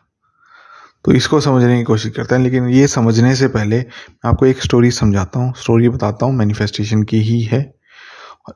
तो 1.04 1.12
इसको 1.12 1.40
समझने 1.40 1.76
की 1.78 1.84
कोशिश 1.84 2.12
करते 2.16 2.34
हैं, 2.34 2.42
लेकिन 2.42 2.68
ये 2.68 2.86
समझने 2.86 3.34
से 3.36 3.48
पहले 3.48 3.78
मैं 3.78 4.28
आपको 4.30 4.46
एक 4.46 4.62
स्टोरी 4.62 4.90
समझाता 4.90 5.38
हूँ 5.38 5.52
स्टोरी 5.58 5.88
बताता 5.88 6.26
हूँ 6.26 6.34
मैनिफेस्टेशन 6.34 7.02
की 7.02 7.20
ही 7.20 7.40
है। 7.42 7.62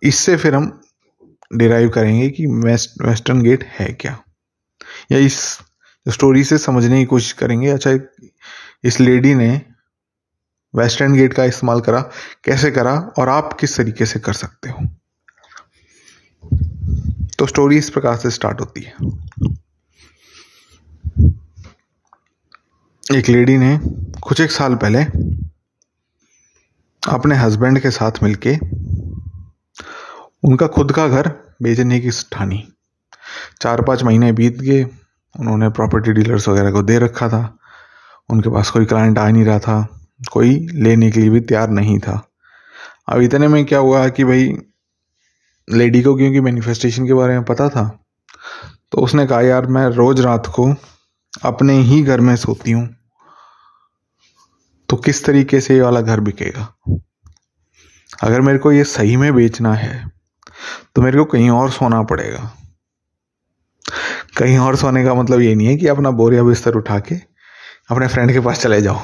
इससे 0.02 0.36
फिर 0.36 0.54
हम 0.54 0.70
डिराइव 1.50 1.88
करेंगे 1.88 2.28
कि 2.30 2.46
वेस्ट 2.64 3.02
वेस्टर्न 3.02 3.42
गेट 3.42 3.64
है 3.78 3.92
क्या। 3.92 4.18
या 5.12 5.18
इस 5.18 5.58
स्टोरी 6.08 6.44
से 6.44 6.58
समझने 6.58 6.98
की 6.98 7.04
कोशिश 7.04 7.32
करेंगे। 7.32 7.70
अच्छा 7.70 7.98
इस 8.84 9.00
लेडी 9.00 9.34
ने 9.34 9.62
वेस्टर्न 10.74 11.14
गेट 11.14 11.32
का 11.34 11.44
इस्तेमाल 11.44 11.80
करा। 11.80 12.00
कैसे 12.44 12.70
करा 12.70 12.94
और 13.18 13.28
आप 13.28 13.56
किस 13.60 13.76
तरीके 13.76 14.06
से 14.06 14.20
कर 14.20 14.32
सकते 14.32 14.68
हो? 14.68 14.86
तो 17.38 17.46
स्टोरी 17.46 17.78
इस 17.78 17.90
प्रकार 17.90 18.16
से 18.16 18.30
स्टार्ट 18.30 18.60
होती 18.60 18.80
है। 18.80 18.92
एक 23.14 23.28
लेडी 23.28 23.56
ने 23.58 23.78
कुछ 24.20 24.40
एक 24.40 24.50
साल 24.50 24.74
पहले 24.74 25.02
अपने 27.08 27.34
हस्बैंड 27.34 27.80
के 27.80 27.90
साथ 27.90 28.12
मिलके 28.22 28.56
उनका 30.44 30.66
खुद 30.66 30.92
का 30.92 31.08
घर 31.08 31.28
बेचने 31.62 32.00
की 32.00 32.10
ठानी। 32.32 32.72
चार 33.60 33.82
पाँच 33.82 34.02
महीने 34.02 34.32
बीत 34.32 34.60
गए। 34.60 34.82
उन्होंने 35.34 35.68
प्रॉपर्टी 35.70 36.12
डीलर्स 36.12 36.48
वगैरह 36.48 36.70
को 36.70 36.82
दे 36.82 36.98
रखा 36.98 37.28
था। 37.28 37.42
उनके 38.28 38.50
पास 38.50 38.70
कोई 38.70 38.84
क्लाइंट 38.84 39.18
आ 39.18 39.28
नहीं 39.28 39.44
रहा 39.44 39.58
था। 39.58 39.82
कोई 40.32 40.54
लेने 40.74 41.10
के 41.10 41.20
लिए 41.20 41.30
भी 41.30 41.40
तैयार 41.42 41.70
नहीं 41.70 41.98
था। 41.98 42.20
अब 43.08 43.20
इतने 43.22 43.48
में 43.48 43.64
क्या 43.64 43.78
हुआ 43.78 44.08
कि 44.08 44.24
भाई 44.24 44.48
लेडी 45.68 46.02
को 46.02 46.14
क्योंकि 46.16 46.40
मैनिफेस्टेशन 46.40 47.06
के 47.06 47.14
बारे 47.14 47.34
में 47.34 47.44
पता 47.44 47.68
था 47.68 47.84
तो 48.92 49.02
उसने 49.02 49.26
कहा, 49.26 49.40
यार, 49.40 49.66
मैं 49.66 49.86
रोज 49.88 50.20
रात 50.20 50.46
को 50.46 50.74
अपने 51.44 51.78
ही 51.80 52.02
घर 52.02 52.20
में 52.20 52.34
सोती 52.36 52.70
हूँ। 52.70 52.88
तो 54.88 54.96
किस 54.96 55.24
तरीके 55.24 55.60
से 55.60 55.74
ये 55.74 55.80
वाला 55.80 56.00
घर 56.00 56.20
बिकेगा? 56.20 56.68
अगर 58.22 58.40
मेरे 58.40 58.58
को 58.58 58.72
ये 58.72 58.84
सही 58.86 59.16
में 59.16 59.34
बेचना 59.34 59.74
है 59.74 60.10
तो 60.94 61.02
मेरे 61.02 61.18
को 61.18 61.24
कहीं 61.24 61.50
और 61.50 61.70
सोना 61.70 62.02
पड़ेगा। 62.02 62.50
कहीं 64.36 64.58
और 64.58 64.76
सोने 64.76 65.04
का 65.04 65.14
मतलब 65.14 65.40
ये 65.40 65.54
नहीं 65.54 65.66
है 65.66 65.76
कि 65.76 65.86
अपना 65.86 66.10
बोरिया 66.10 66.42
बिस्तर 66.42 66.74
उठा 66.74 66.98
के 66.98 67.14
अपने 67.90 68.08
फ्रेंड 68.08 68.32
के 68.32 68.40
पास 68.40 68.60
चले 68.60 68.80
जाओ। 68.82 69.00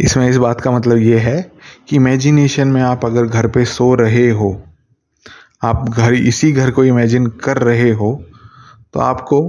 इसमें 0.00 0.28
इस 0.28 0.36
बात 0.36 0.60
का 0.60 0.70
मतलब 0.70 0.98
ये 0.98 1.18
है 1.18 1.40
कि 1.88 1.96
इमेजिनेशन 1.96 2.68
में 2.68 2.80
आप 2.82 3.04
अगर 3.04 3.26
घर 3.26 3.46
पे 3.46 3.64
सो 3.64 3.94
रहे 3.94 4.30
हो, 4.30 4.62
आप 5.62 5.88
घर, 5.88 6.14
इसी 6.14 6.52
घर 6.52 6.70
को 6.70 6.84
इमेजिन 6.84 7.26
कर 7.26 7.58
रहे 7.58 7.90
हो 7.90 8.24
तो 8.94 9.00
आपको 9.00 9.40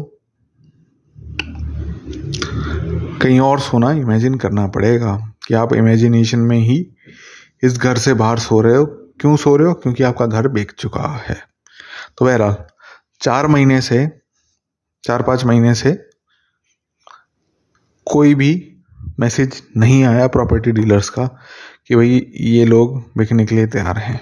कहीं 3.22 3.40
और 3.40 3.60
सोना 3.60 3.92
इमेजिन 3.92 4.36
करना 4.36 4.68
पड़ेगा 4.68 5.16
कि 5.48 5.54
आप 5.54 5.74
इमेजिनेशन 5.74 6.40
में 6.40 6.58
ही 6.58 6.78
इस 7.64 7.78
घर 7.78 7.98
से 7.98 8.14
बाहर 8.14 8.40
सो 8.40 8.62
रहे 8.62 8.76
हो। 8.76 8.86
क्यों 9.22 9.36
सो 9.38 9.56
रहे 9.56 9.68
हो? 9.68 9.74
क्योंकि 9.74 10.04
आपका 10.04 10.26
घर 10.26 10.48
बिक 10.48 10.72
चुका 10.72 11.08
है। 11.28 11.38
तो 12.18 12.26
बहरहाल 12.26 12.56
चार 13.22 13.48
महीने 13.48 13.82
से, 13.82 14.08
चार 15.04 15.22
पाँच 15.22 15.44
महीने 15.46 15.74
से 15.76 15.92
कोई 18.06 18.36
भी 18.36 18.52
मैसेज 19.20 19.62
नहीं 19.78 20.04
आया 20.04 20.28
प्रॉपर्टी 20.28 20.72
डीलर्स 20.72 21.10
का 21.10 21.26
कि 21.88 21.96
भाई 21.96 22.26
ये 22.36 22.66
लोग 22.66 23.12
बिकने 23.18 23.46
के 23.46 23.56
लिए 23.56 23.68
तैयार 23.68 23.98
हैं। 23.98 24.20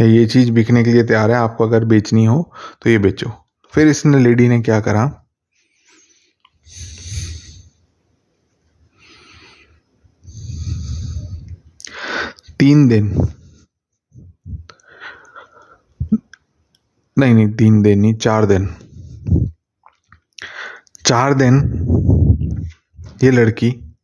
या 0.00 0.06
ये 0.06 0.26
चीज़ 0.26 0.50
बिकने 0.50 0.84
के 0.84 0.92
लिए 0.92 1.04
तैयार 1.04 1.30
है, 1.30 1.36
आपको 1.36 1.64
अगर 1.64 1.84
बेचनी 1.84 2.24
हो 2.24 2.52
तो 2.82 2.90
ये 2.90 2.98
बेचो। 2.98 3.30
फिर 3.72 3.88
इसने 3.88 4.18
लेडी 4.18 4.48
ने 4.48 4.60
क्या 4.62 4.80
करा? 4.80 5.06
तीन 12.58 12.86
दिन 12.88 13.08
नहीं 17.18 17.34
नहीं, 17.34 17.48
तीन 17.48 17.82
दिन 17.82 18.00
नहीं, 18.00 18.14
चार 18.14 18.46
दिन। 18.46 18.76
चार 21.06 21.34
दिन 21.34 21.54
ये 23.24 23.30
लड़की 23.30 23.96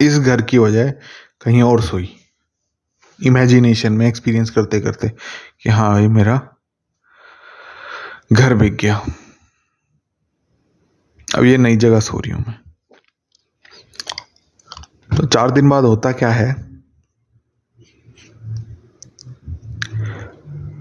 इस 0.00 0.18
घर 0.18 0.42
की 0.42 0.58
वजह 0.58 0.90
कहीं 1.40 1.62
और 1.62 1.82
सोई। 1.82 2.16
इमेजिनेशन 3.24 3.92
में 3.92 4.06
एक्सपीरियंस 4.06 4.50
करते 4.50 4.80
करते 4.80 5.08
कि 5.62 5.70
हाँ 5.70 5.90
भाई 5.90 6.08
मेरा 6.08 6.56
घर 8.32 8.54
बिक 8.54 8.76
गया। 8.76 9.06
अब 11.36 11.44
ये 11.44 11.56
नई 11.56 11.76
जगह 11.76 12.00
सो 12.00 12.18
रही 12.18 12.32
हूँ 12.32 12.44
मैं। 12.48 12.58
तो 15.16 15.26
चार 15.26 15.50
दिन 15.50 15.68
बाद 15.68 15.84
होता 15.84 16.12
क्या 16.12 16.30
है? 16.30 16.69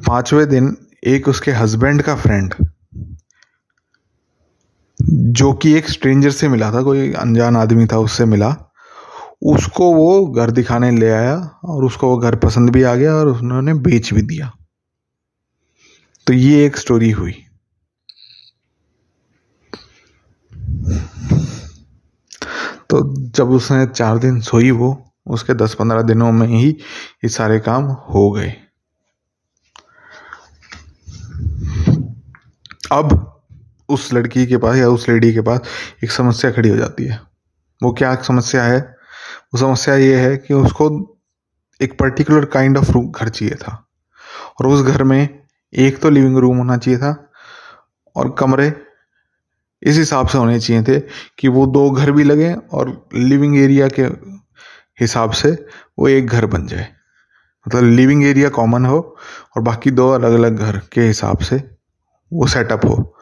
पाँचवें 0.10 0.50
दिन 0.50 0.78
एक 1.08 1.28
उसके 1.28 1.52
हस्बैंड 1.52 2.02
का 2.02 2.16
फ्रेंड 2.16 2.54
जो 5.12 5.54
कि 5.54 5.74
एक 5.74 5.90
स्ट्रेंजर 5.90 6.32
से 6.32 6.48
मिला 6.48 6.72
था, 6.74 6.82
कोई 6.82 7.14
अनजान 7.14 7.58
आदमी 7.58 7.86
था, 7.86 7.98
उससे 7.98 8.26
मिला। 8.26 8.56
उसको 9.42 9.94
वो 9.94 10.26
घर 10.26 10.52
दिखाने 10.52 10.92
ले 10.92 11.10
आया 11.10 11.36
और 11.66 11.86
उसको 11.86 12.08
वो 12.08 12.18
घर 12.18 12.36
पसंद 12.36 12.70
भी 12.70 12.84
आ 12.84 12.96
गया 12.96 13.16
और 13.16 13.28
उन्होंने 13.28 13.74
बेच 13.74 14.14
भी 14.14 14.22
दिया। 14.22 14.52
तो 16.28 16.34
ये 16.34 16.66
एक 16.66 16.78
स्टोरी 16.78 17.12
हुई। 17.12 17.36
तो 22.90 23.16
जब 23.30 23.50
उसने 23.50 23.86
चार 23.86 24.18
दिन 24.18 24.42
सोई 24.42 24.72
वो, 24.72 25.12
उसके 25.28 25.54
दस 25.54 25.74
पंद्रह 25.74 26.02
दिनों 26.02 26.32
में 26.32 26.48
ही 26.48 26.70
ये 26.70 27.30
सारे 27.30 27.60
काम 27.60 27.84
हो 27.84 28.32
गए। 28.32 28.54
अब 32.92 33.42
उस 33.90 34.14
लड़की 34.14 34.46
के 34.46 34.58
पास 34.58 34.78
या 34.78 34.90
उस 34.90 35.10
लेडी 35.10 35.34
के 35.34 35.42
पास 35.42 35.62
एक 36.04 36.12
समस्या 36.12 36.52
खड़ी 36.52 36.70
हो 36.70 36.78
जाती 36.78 37.06
है। 37.06 37.20
वो 37.84 37.92
क्या 37.94 38.16
समस्या 38.16 38.64
है? 38.64 38.80
वो 39.54 39.58
समस्या 39.58 39.96
ये 39.96 40.20
है 40.20 40.38
कि 40.38 40.54
उसको 40.54 41.18
एक 41.82 42.00
पर्टिकुलर 42.00 42.46
काइंड 42.46 42.78
ऑफ़ 42.78 42.92
रूम 42.92 43.12
घर 43.12 43.30
चाहिए 43.30 43.56
था। 43.56 43.90
और 44.60 44.68
उस 44.68 44.86
घर 44.86 45.04
में 45.04 45.40
एक 45.74 46.00
तो 46.00 46.10
लिविंग 46.10 46.38
रूम 46.38 46.58
होना 46.58 46.78
चाहिए 46.78 47.00
था 47.00 47.32
और 48.16 48.36
कमरे 48.40 48.74
इस 49.84 49.98
हिसाब 49.98 50.28
से 50.28 50.38
होने 50.38 50.60
चाहिए 50.60 50.84
थे 50.84 51.00
कि 51.40 51.48
वो 51.48 51.66
दो 51.68 51.90
घर 51.92 52.12
भी 52.12 52.24
लगे 52.24 52.54
और 52.54 53.10
लिविंग 53.14 53.58
एरिया 53.58 53.88
के 53.88 54.04
हिसाब 55.00 55.32
से 55.32 55.52
वो 56.00 56.08
एक 56.08 56.28
घर 56.28 56.46
बन 56.46 56.68
जाए। 56.68 56.88
मतलब 57.68 57.84
लिविंग 57.84 58.24
एरिया 58.24 58.50
कॉमन 58.50 58.86
हो 58.86 59.00
और 59.58 59.62
बाकी 59.62 59.92
दो 59.92 60.10
अलग 60.10 60.34
अलग 60.34 60.58
घर 60.58 60.82
के 60.92 61.02
हिसाब 61.02 61.38
से 61.38 61.79
वो 62.34 62.48
सेटअप 62.48 62.86
हो। 62.86 63.16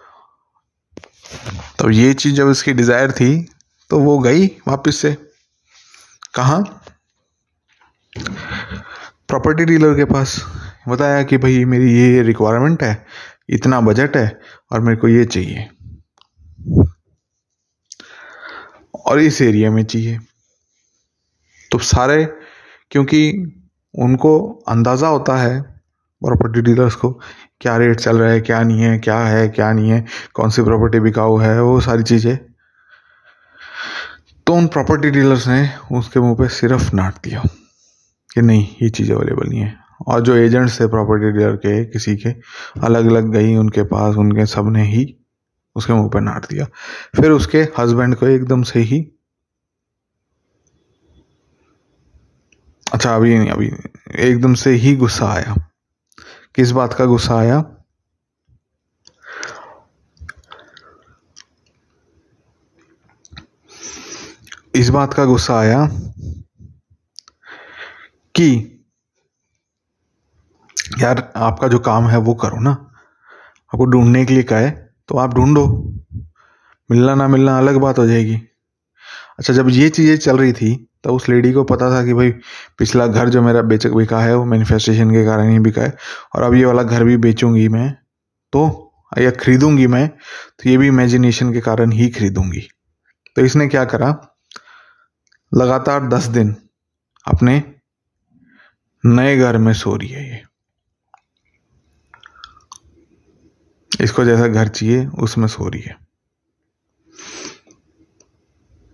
तो 1.80 1.90
ये 1.90 2.14
चीज़ 2.14 2.36
जब 2.36 2.48
उसकी 2.48 2.74
डिज़ायर 2.74 3.12
थी 3.12 3.50
तो 3.90 4.00
वो 4.00 4.20
गई 4.20 4.48
वापस 4.48 4.96
से। 4.96 5.14
कहा? 6.36 6.58
प्रॉपर्टी 9.28 9.66
डीलर 9.66 9.96
के 9.96 10.06
पास। 10.06 10.46
बताया 10.90 11.24
कि 11.24 11.38
भाई, 11.38 11.66
मेरी 11.66 11.94
ये 11.94 12.22
रिक्वायरमेंट 12.22 12.84
है, 12.84 13.06
इतना 13.50 13.82
बजट 13.82 14.18
है, 14.18 14.40
और 14.72 14.80
मेरे 14.80 14.98
को 14.98 15.08
ये 15.08 15.26
चाहिए। 15.26 15.70
और 19.06 19.20
इस 19.20 19.42
एरिया 19.42 19.72
में 19.72 19.84
चाहिए। 19.84 20.20
तो 21.72 21.80
सारे, 21.80 22.26
क्योंकि 22.92 23.32
उनको 24.00 24.64
अंदाज़ा 24.68 25.08
होता 25.08 25.38
है 25.38 25.62
प्रॉपर्टी 26.22 26.62
डीलर्स 26.62 26.96
को 26.96 27.20
क्या 27.62 27.78
रेट 27.78 28.00
चल 28.00 28.18
रहा 28.18 28.32
है, 28.32 28.42
क्या 28.42 28.64
नहीं 28.64 28.82
है, 28.82 28.98
क्या 29.00 29.20
है, 29.20 29.48
क्या 29.48 29.74
नहीं 29.74 29.90
है, 29.90 30.06
कौन 30.34 30.50
सी 30.50 30.64
प्रॉपर्टी 30.64 31.00
बिकाऊ 31.00 31.38
है, 31.38 31.62
वो 31.62 31.80
सारी 31.82 32.04
चीज़ें। 32.04 32.38
तो 34.48 34.54
उन 34.54 34.68
प्रॉपर्टी 34.68 35.10
डीलर्स 35.10 35.48
ने 35.48 35.70
उसके 35.92 36.20
मुँह 36.20 36.36
पे 36.36 36.48
सिर्फ़ 36.48 36.96
नाट 36.96 37.14
दिया 37.24 37.44
कि 38.34 38.42
नहीं, 38.42 38.68
ये 38.82 38.90
चीज़ 38.90 39.12
अवेलेबल 39.14 39.50
नहीं 39.50 39.60
है। 39.60 39.76
और 40.08 40.22
जो 40.22 40.36
एजेंट्स 40.36 40.82
थे 40.82 40.88
प्रॉपर्टी 40.88 41.32
डीलर 41.32 41.56
के, 41.56 41.86
किसी 41.86 42.16
के 42.16 42.30
अलग 42.84 43.06
अलग 43.06 43.32
गई 43.32 43.56
उनके 43.56 43.84
पास, 43.84 44.16
उनके 44.16 44.46
सबने 44.46 44.84
ही 44.84 45.16
उसके 45.76 45.94
मुँह 45.94 46.10
पे 46.10 46.20
नाट 46.20 46.46
दिया। 46.46 46.66
फिर 47.22 47.32
उसके 47.32 47.62
हस्बैंड 47.80 48.16
को 48.16 48.28
एकदम 48.28 48.64
से 48.64 48.80
ही 48.80 49.08
अच्छा 52.94 53.16
अभी 53.16 53.38
नहीं, 53.38 53.50
अभी 53.50 53.72
एकदम 54.20 54.54
से 54.54 54.70
ही 54.70 54.96
गुस्सा 54.96 55.28
आया। 55.28 55.67
किस 56.58 56.72
बात 56.72 56.94
का 56.94 57.06
गुस्सा 57.06 57.36
आया? 57.40 57.64
इस 64.76 64.90
बात 64.90 65.14
का 65.14 65.26
गुस्सा 65.26 65.60
आया 65.60 65.88
कि 68.36 68.50
यार 71.00 71.34
आपका 71.36 71.68
जो 71.68 71.80
काम 71.80 72.08
है 72.08 72.18
वो 72.18 72.34
करो 72.34 72.60
ना। 72.60 72.72
आपको 72.72 73.86
ढूँढने 73.86 74.26
के 74.26 74.34
लिए 74.34 74.44
कहा 74.44 74.70
तो 75.08 75.18
आप 75.18 75.34
ढूंढो। 75.34 75.94
मिलना 76.92 77.16
ना 77.16 77.28
मिलना 77.28 77.58
अलग 77.58 77.76
बात 77.76 78.00
हो 78.00 78.08
जाएगी। 78.08 78.42
अच्छा 79.40 79.54
जब 79.54 79.70
ये 79.70 79.90
चीज़ें 79.90 80.18
चल 80.18 80.38
रही 80.38 80.54
थी 80.54 80.76
तो 81.04 81.14
उस 81.16 81.28
लेडी 81.30 81.52
को 81.54 81.64
पता 81.64 81.90
था 81.92 82.04
कि 82.06 82.14
भाई, 82.14 82.32
पिछला 82.78 83.06
घर 83.08 83.30
जो 83.30 83.42
मेरा 83.42 83.62
बेचक 83.62 83.92
बिका 83.92 84.20
है, 84.20 84.36
वो 84.36 84.46
मैनिफेस्टेशन 84.46 85.12
के 85.12 85.24
कारण 85.26 85.50
ही 85.50 85.60
बिका 85.60 85.82
है, 85.82 85.94
और 86.36 86.44
अब 86.44 86.54
ये 86.54 86.66
वाला 86.66 86.84
घर 86.84 87.04
भी 87.04 87.18
बेचूँगी 87.18 87.68
मैं 87.70 87.92
तो 88.54 88.94
या 89.18 89.32
खरीदूँगी 89.32 89.88
मैं 89.88 90.08
तो 90.10 90.70
ये 90.70 90.78
भी 90.78 90.88
इमेजिनेशन 90.88 91.54
के 91.54 91.62
कारण 91.62 91.92
ही 91.92 92.10
खरीदूँगी। 92.10 92.68
तो 93.36 93.42
इसने 93.42 93.68
क्या 93.68 93.86
करा? 93.86 94.10
लगातार 95.52 96.08
दस 96.08 96.26
दिन 96.28 96.56
अपने 97.26 97.64
नए 99.04 99.38
घर 99.38 99.58
में 99.58 99.74
सो 99.74 99.96
रही 99.96 100.10
है 100.10 100.30
ये। 100.30 100.42
इसको 104.02 104.26
जैसा 104.26 104.48
घर 104.48 104.68
चाहिए, 104.68 105.06
उसमें 105.06 105.48
सो 105.48 105.68
रही 105.70 105.82
है। 105.82 106.07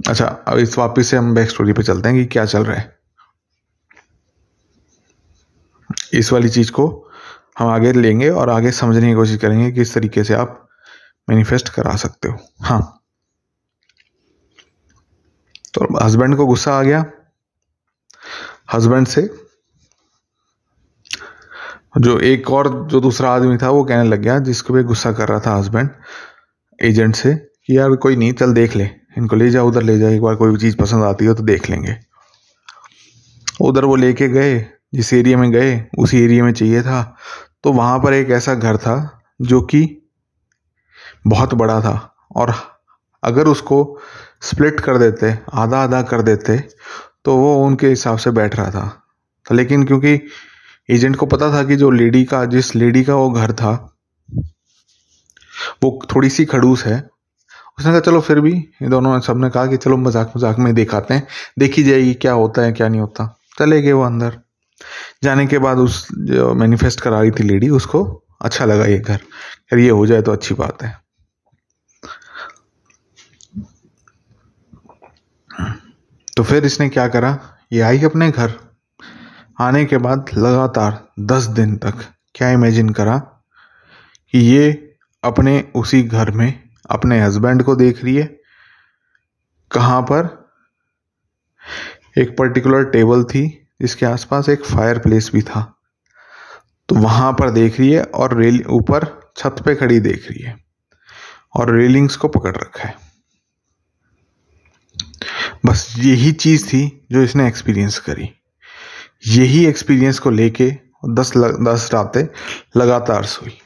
अच्छा 0.09 0.25
अब 0.25 0.57
इस 0.57 0.77
वापस 0.77 1.07
से 1.07 1.17
हम 1.17 1.33
बैक 1.33 1.49
स्टोरी 1.49 1.73
पे 1.73 1.83
चलते 1.83 2.09
हैं 2.09 2.17
कि 2.17 2.25
क्या 2.25 2.45
चल 2.45 2.65
रहा 2.65 2.77
है। 2.77 2.99
इस 6.13 6.33
वाली 6.33 6.49
चीज़ 6.49 6.71
को 6.71 7.09
हम 7.59 7.67
आगे 7.67 7.91
लेंगे 7.91 8.29
और 8.29 8.49
आगे 8.49 8.71
समझने 8.71 9.07
की 9.07 9.13
कोशिश 9.13 9.37
करेंगे 9.37 9.71
कि 9.71 9.75
किस 9.75 9.93
तरीके 9.93 10.23
से 10.23 10.33
आप 10.33 10.69
मैनिफेस्ट 11.29 11.69
करा 11.69 11.95
सकते 11.95 12.29
हो। 12.29 12.37
हाँ। 12.61 12.99
तो 15.73 16.05
हस्बैंड 16.05 16.37
को 16.37 16.45
गुस्सा 16.45 16.79
आ 16.79 16.83
गया। 16.83 17.05
हस्बैंड 18.73 19.07
से 19.07 19.39
जो 21.97 22.19
एक 22.19 22.49
और, 22.49 22.87
जो 22.87 22.99
दूसरा 22.99 23.31
आदमी 23.31 23.57
था, 23.57 23.69
वो 23.69 23.83
कहने 23.83 24.03
लग 24.03 24.19
गया, 24.19 24.39
जिसको 24.39 24.73
भी 24.73 24.83
गुस्सा 24.83 25.13
कर 25.13 25.27
रहा 25.27 25.39
था 25.39 25.55
हस्बैंड 25.55 25.89
एजेंट 26.83 27.15
से, 27.15 27.35
कि 27.35 27.77
यार 27.77 27.95
कोई 27.95 28.15
नहीं, 28.15 28.33
चल 28.33 28.53
देख 28.53 28.75
ले। 28.75 29.02
इनको 29.17 29.35
ले 29.35 29.49
जाओ, 29.49 29.67
उधर 29.67 29.83
ले 29.83 29.97
जाओ, 29.99 30.09
एक 30.09 30.21
बार 30.21 30.35
कोई 30.35 30.57
चीज़ 30.57 30.77
पसंद 30.77 31.03
आती 31.03 31.25
हो 31.25 31.33
तो 31.33 31.43
देख 31.43 31.69
लेंगे। 31.69 31.95
उधर 33.61 33.85
वो 33.85 33.95
लेके 33.95 34.27
गए, 34.27 34.65
जिस 34.93 35.13
एरिया 35.13 35.37
में 35.37 35.51
गए, 35.51 35.85
उसी 35.97 36.21
एरिया 36.21 36.43
में 36.43 36.53
चाहिए 36.53 36.81
था। 36.81 37.15
तो 37.63 37.73
वहाँ 37.73 37.99
पर 37.99 38.13
एक 38.13 38.29
ऐसा 38.29 38.53
घर 38.55 38.77
था, 38.77 39.23
जो 39.41 39.61
कि 39.61 40.09
बहुत 41.27 41.53
बड़ा 41.53 41.79
था। 41.81 42.15
और 42.35 42.53
अगर 43.23 43.47
उसको 43.47 43.99
स्प्लिट 44.41 44.79
कर 44.79 44.97
देते 44.97 45.37
आधा 45.53 45.83
आधा 45.83 46.01
कर 46.01 46.21
देते 46.21 46.57
तो 47.25 47.35
वो 47.37 47.65
उनके 47.65 47.87
हिसाब 47.87 48.17
से 48.17 48.31
बैठ 48.31 48.55
रहा 48.55 48.71
था। 48.71 48.87
तो 49.49 49.55
लेकिन 49.55 49.83
क्योंकि 49.83 50.19
एजेंट 50.89 51.15
को 51.15 51.25
पता 51.25 51.51
था 51.51 51.63
कि 51.63 51.75
जो 51.75 51.89
लेडी 51.91 52.23
का, 52.25 52.45
जिस 52.45 52.75
लेडी 52.75 53.03
का 53.03 53.15
वो 53.15 53.29
घर 53.31 53.51
था, 53.53 53.95
वो 55.83 55.99
थोड़ी 56.15 56.29
सी 56.29 56.45
खड़ूस 56.45 56.85
है 56.85 57.12
उसने 57.77 57.91
कहा, 57.91 57.99
चलो 57.99 58.19
फिर 58.21 58.39
भी। 58.39 58.53
दोनों 58.83 59.19
सबने 59.21 59.49
कहा 59.49 59.65
कि, 59.67 59.77
चलो 59.77 59.97
मज़ाक 59.97 60.33
मज़ाक 60.37 60.59
में 60.59 60.73
दिखाते 60.75 61.13
हैं। 61.13 61.27
देखी 61.59 61.83
जाएगी 61.83 62.13
क्या 62.15 62.33
होता 62.33 62.61
है, 62.61 62.71
क्या 62.71 62.87
नहीं 62.87 63.01
होता। 63.01 63.27
चले 63.59 63.81
गए 63.81 63.91
वो 63.91 64.03
अंदर। 64.03 64.39
जाने 65.23 65.45
के 65.47 65.57
बाद 65.59 65.77
उस 65.77 66.07
जो 66.11 66.53
मैनिफेस्ट 66.55 67.01
करा 67.01 67.19
रही 67.21 67.31
थी 67.31 67.43
लेडी 67.43 67.69
उसको 67.69 68.03
अच्छा 68.41 68.65
लगा 68.65 68.85
ये 68.85 68.97
घर। 68.99 69.13
यार 69.13 69.79
ये 69.79 69.89
हो 69.89 70.05
जाए 70.05 70.21
तो 70.21 70.31
अच्छी 70.31 70.55
बात 70.55 70.83
है। 70.83 70.95
तो 76.37 76.43
फिर 76.43 76.65
इसने 76.65 76.89
क्या 76.89 77.07
करा? 77.07 77.37
ये 77.73 77.81
आई 77.81 78.03
अपने 78.03 78.29
घर। 78.31 78.53
आने 79.61 79.83
के 79.85 79.97
बाद 79.97 80.29
लगातार 80.37 80.99
दस 81.19 81.43
दिन 81.55 81.75
तक 81.77 82.03
क्या 82.35 82.49
इमेजिन 82.51 82.89
करा 82.89 83.17
कि 84.33 84.39
ये 84.39 84.71
अपने 85.23 85.63
उसी 85.75 86.01
घर 86.03 86.31
में 86.31 86.62
अपने 86.89 87.21
हस्बैंड 87.21 87.63
को 87.63 87.75
देख 87.75 88.03
रही 88.03 88.15
है। 88.15 88.39
कहाँ 89.71 90.01
पर? 90.01 90.43
एक 92.17 92.37
पर्टिकुलर 92.37 92.85
टेबल 92.85 93.23
थी, 93.23 93.67
जिसके 93.81 94.05
आसपास 94.05 94.49
एक 94.49 94.65
फायर 94.65 94.99
प्लेस 94.99 95.31
भी 95.33 95.41
था। 95.41 95.79
तो 96.89 96.95
वहाँ 96.95 97.33
पर 97.33 97.49
देख 97.49 97.79
रही 97.79 97.91
है 97.91 98.03
और 98.03 98.37
रेल 98.37 98.63
ऊपर 98.67 99.31
छत 99.37 99.55
पे 99.65 99.75
खड़ी 99.75 99.99
देख 99.99 100.31
रही 100.31 100.43
है 100.43 100.57
और 101.55 101.75
रेलिंग्स 101.75 102.15
को 102.15 102.27
पकड़ 102.27 102.55
रखा 102.55 102.83
है। 102.83 102.95
बस 105.65 105.95
यही 105.97 106.31
चीज़ 106.31 106.67
थी 106.67 107.07
जो 107.11 107.21
इसने 107.21 107.47
एक्सपीरियंस 107.47 107.99
करी। 107.99 108.29
यही 109.27 109.65
एक्सपीरियंस 109.65 110.19
को 110.19 110.29
लेके 110.29 110.71
दस 111.09 111.37
दस 111.37 111.89
रातें 111.93 112.23
लगातार 112.77 113.25
सोई। 113.25 113.57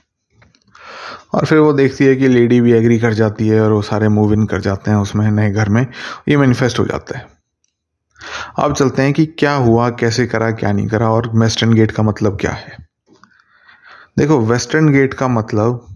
और 1.33 1.45
फिर 1.45 1.57
वो 1.57 1.73
देखती 1.73 2.05
है 2.05 2.15
कि 2.15 2.27
लेडी 2.27 2.59
भी 2.61 2.71
एग्री 2.73 2.99
कर 2.99 3.13
जाती 3.13 3.47
है 3.47 3.61
और 3.61 3.71
वो 3.71 3.81
सारे 3.81 4.09
मूव 4.09 4.33
इन 4.33 4.45
कर 4.45 4.61
जाते 4.61 4.91
हैं 4.91 4.97
उसमें 4.97 5.29
नए 5.31 5.51
घर 5.51 5.69
में, 5.69 5.85
ये 6.29 6.37
मैनिफेस्ट 6.37 6.79
हो 6.79 6.85
जाता 6.85 7.17
है। 7.17 7.25
अब 8.59 8.73
चलते 8.73 9.01
हैं 9.01 9.13
कि 9.13 9.25
क्या 9.25 9.53
हुआ, 9.53 9.89
कैसे 9.89 10.25
करा, 10.27 10.51
क्या 10.51 10.71
नहीं 10.71 10.87
करा 10.87 11.09
और 11.09 11.29
वेस्टर्न 11.35 11.73
गेट 11.73 11.91
का 11.91 12.03
मतलब 12.03 12.37
क्या 12.41 12.51
है? 12.51 12.77
देखो 14.17 14.39
वेस्टर्न 14.41 14.91
गेट 14.91 15.13
का 15.13 15.27
मतलब 15.27 15.87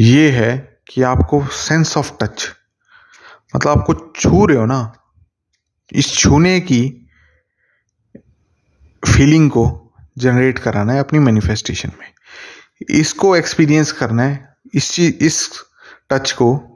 ये 0.00 0.30
है 0.30 0.78
कि 0.88 1.02
आपको 1.02 1.44
सेंस 1.46 1.96
ऑफ़ 1.96 2.12
टच 2.20 2.48
मतलब 3.56 3.78
आपको 3.78 3.94
छू 4.16 4.46
रहे 4.46 4.58
हो 4.58 4.66
ना, 4.66 4.92
इस 5.92 6.12
छूने 6.12 6.60
की 6.60 6.82
फीलिंग 9.02 9.50
को 9.50 9.92
जनरेट 10.18 10.58
कराना 10.58 10.92
है 10.92 11.00
अपनी 11.00 11.18
मैनिफेस्टेशन 11.18 11.92
में। 12.00 12.12
इसको 12.90 13.36
एक्सपीरियंस 13.36 13.92
करना 13.92 14.22
है, 14.22 14.56
इस 14.74 14.92
चीज़, 14.92 15.14
इस 15.14 15.50
टच 16.10 16.32
को, 16.32 16.72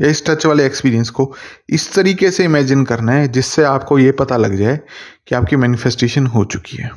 या 0.00 0.08
इस 0.08 0.26
टच 0.26 0.46
वाले 0.46 0.66
एक्सपीरियंस 0.66 1.10
को, 1.10 1.34
इस 1.68 1.94
तरीके 1.94 2.30
से 2.30 2.44
इमेजिन 2.44 2.84
करना 2.84 3.12
है, 3.12 3.28
जिससे 3.28 3.64
आपको 3.64 3.98
ये 3.98 4.12
पता 4.12 4.36
लग 4.36 4.56
जाए 4.56 4.80
कि 5.26 5.34
आपकी 5.34 5.56
मैनिफेस्टेशन 5.56 6.26
हो 6.26 6.44
चुकी 6.44 6.76
है। 6.76 6.90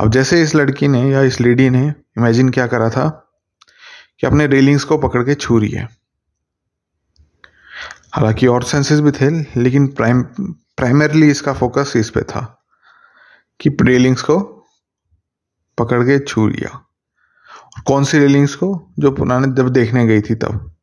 अब 0.00 0.10
जैसे 0.10 0.42
इस 0.42 0.54
लड़की 0.54 0.88
ने 0.88 1.10
या 1.10 1.22
इस 1.22 1.40
लेडी 1.40 1.70
ने 1.70 1.94
इमेजिन 2.18 2.48
क्या 2.48 2.66
करा 2.66 2.90
था, 2.90 3.20
कि 4.20 4.26
अपने 4.26 4.46
रेलिंग्स 4.46 4.84
को 4.84 4.98
पकड़ 4.98 5.22
के 5.22 5.34
छू 5.34 5.58
रही 5.58 5.70
है। 5.70 5.88
हालाँकि 8.12 8.46
और 8.46 8.62
सेंसेस 8.62 9.00
भी 9.00 9.10
थे, 9.10 9.60
लेकिन 9.60 9.86
प्राइम 9.86 10.22
प्राइमरली 10.76 11.30
इसका 11.30 11.52
फोकस 11.52 11.92
इस 11.96 12.10
पे 12.10 12.20
था, 12.20 12.66
कि 13.60 13.76
रेलिंग्स 13.82 14.22
को 14.22 14.40
पकड़ 15.78 16.02
के 16.02 16.18
छू 16.18 16.48
लिया। 16.48 16.86
कौन 17.82 18.04
सी 18.04 18.18
रेलिंग्स 18.18 18.54
को? 18.54 18.92
जो 18.98 19.10
पुराने 19.10 19.46
जब 19.46 19.68
देखने 19.68 20.06
गई 20.06 20.20
थी 20.20 20.34
तब। 20.34 20.76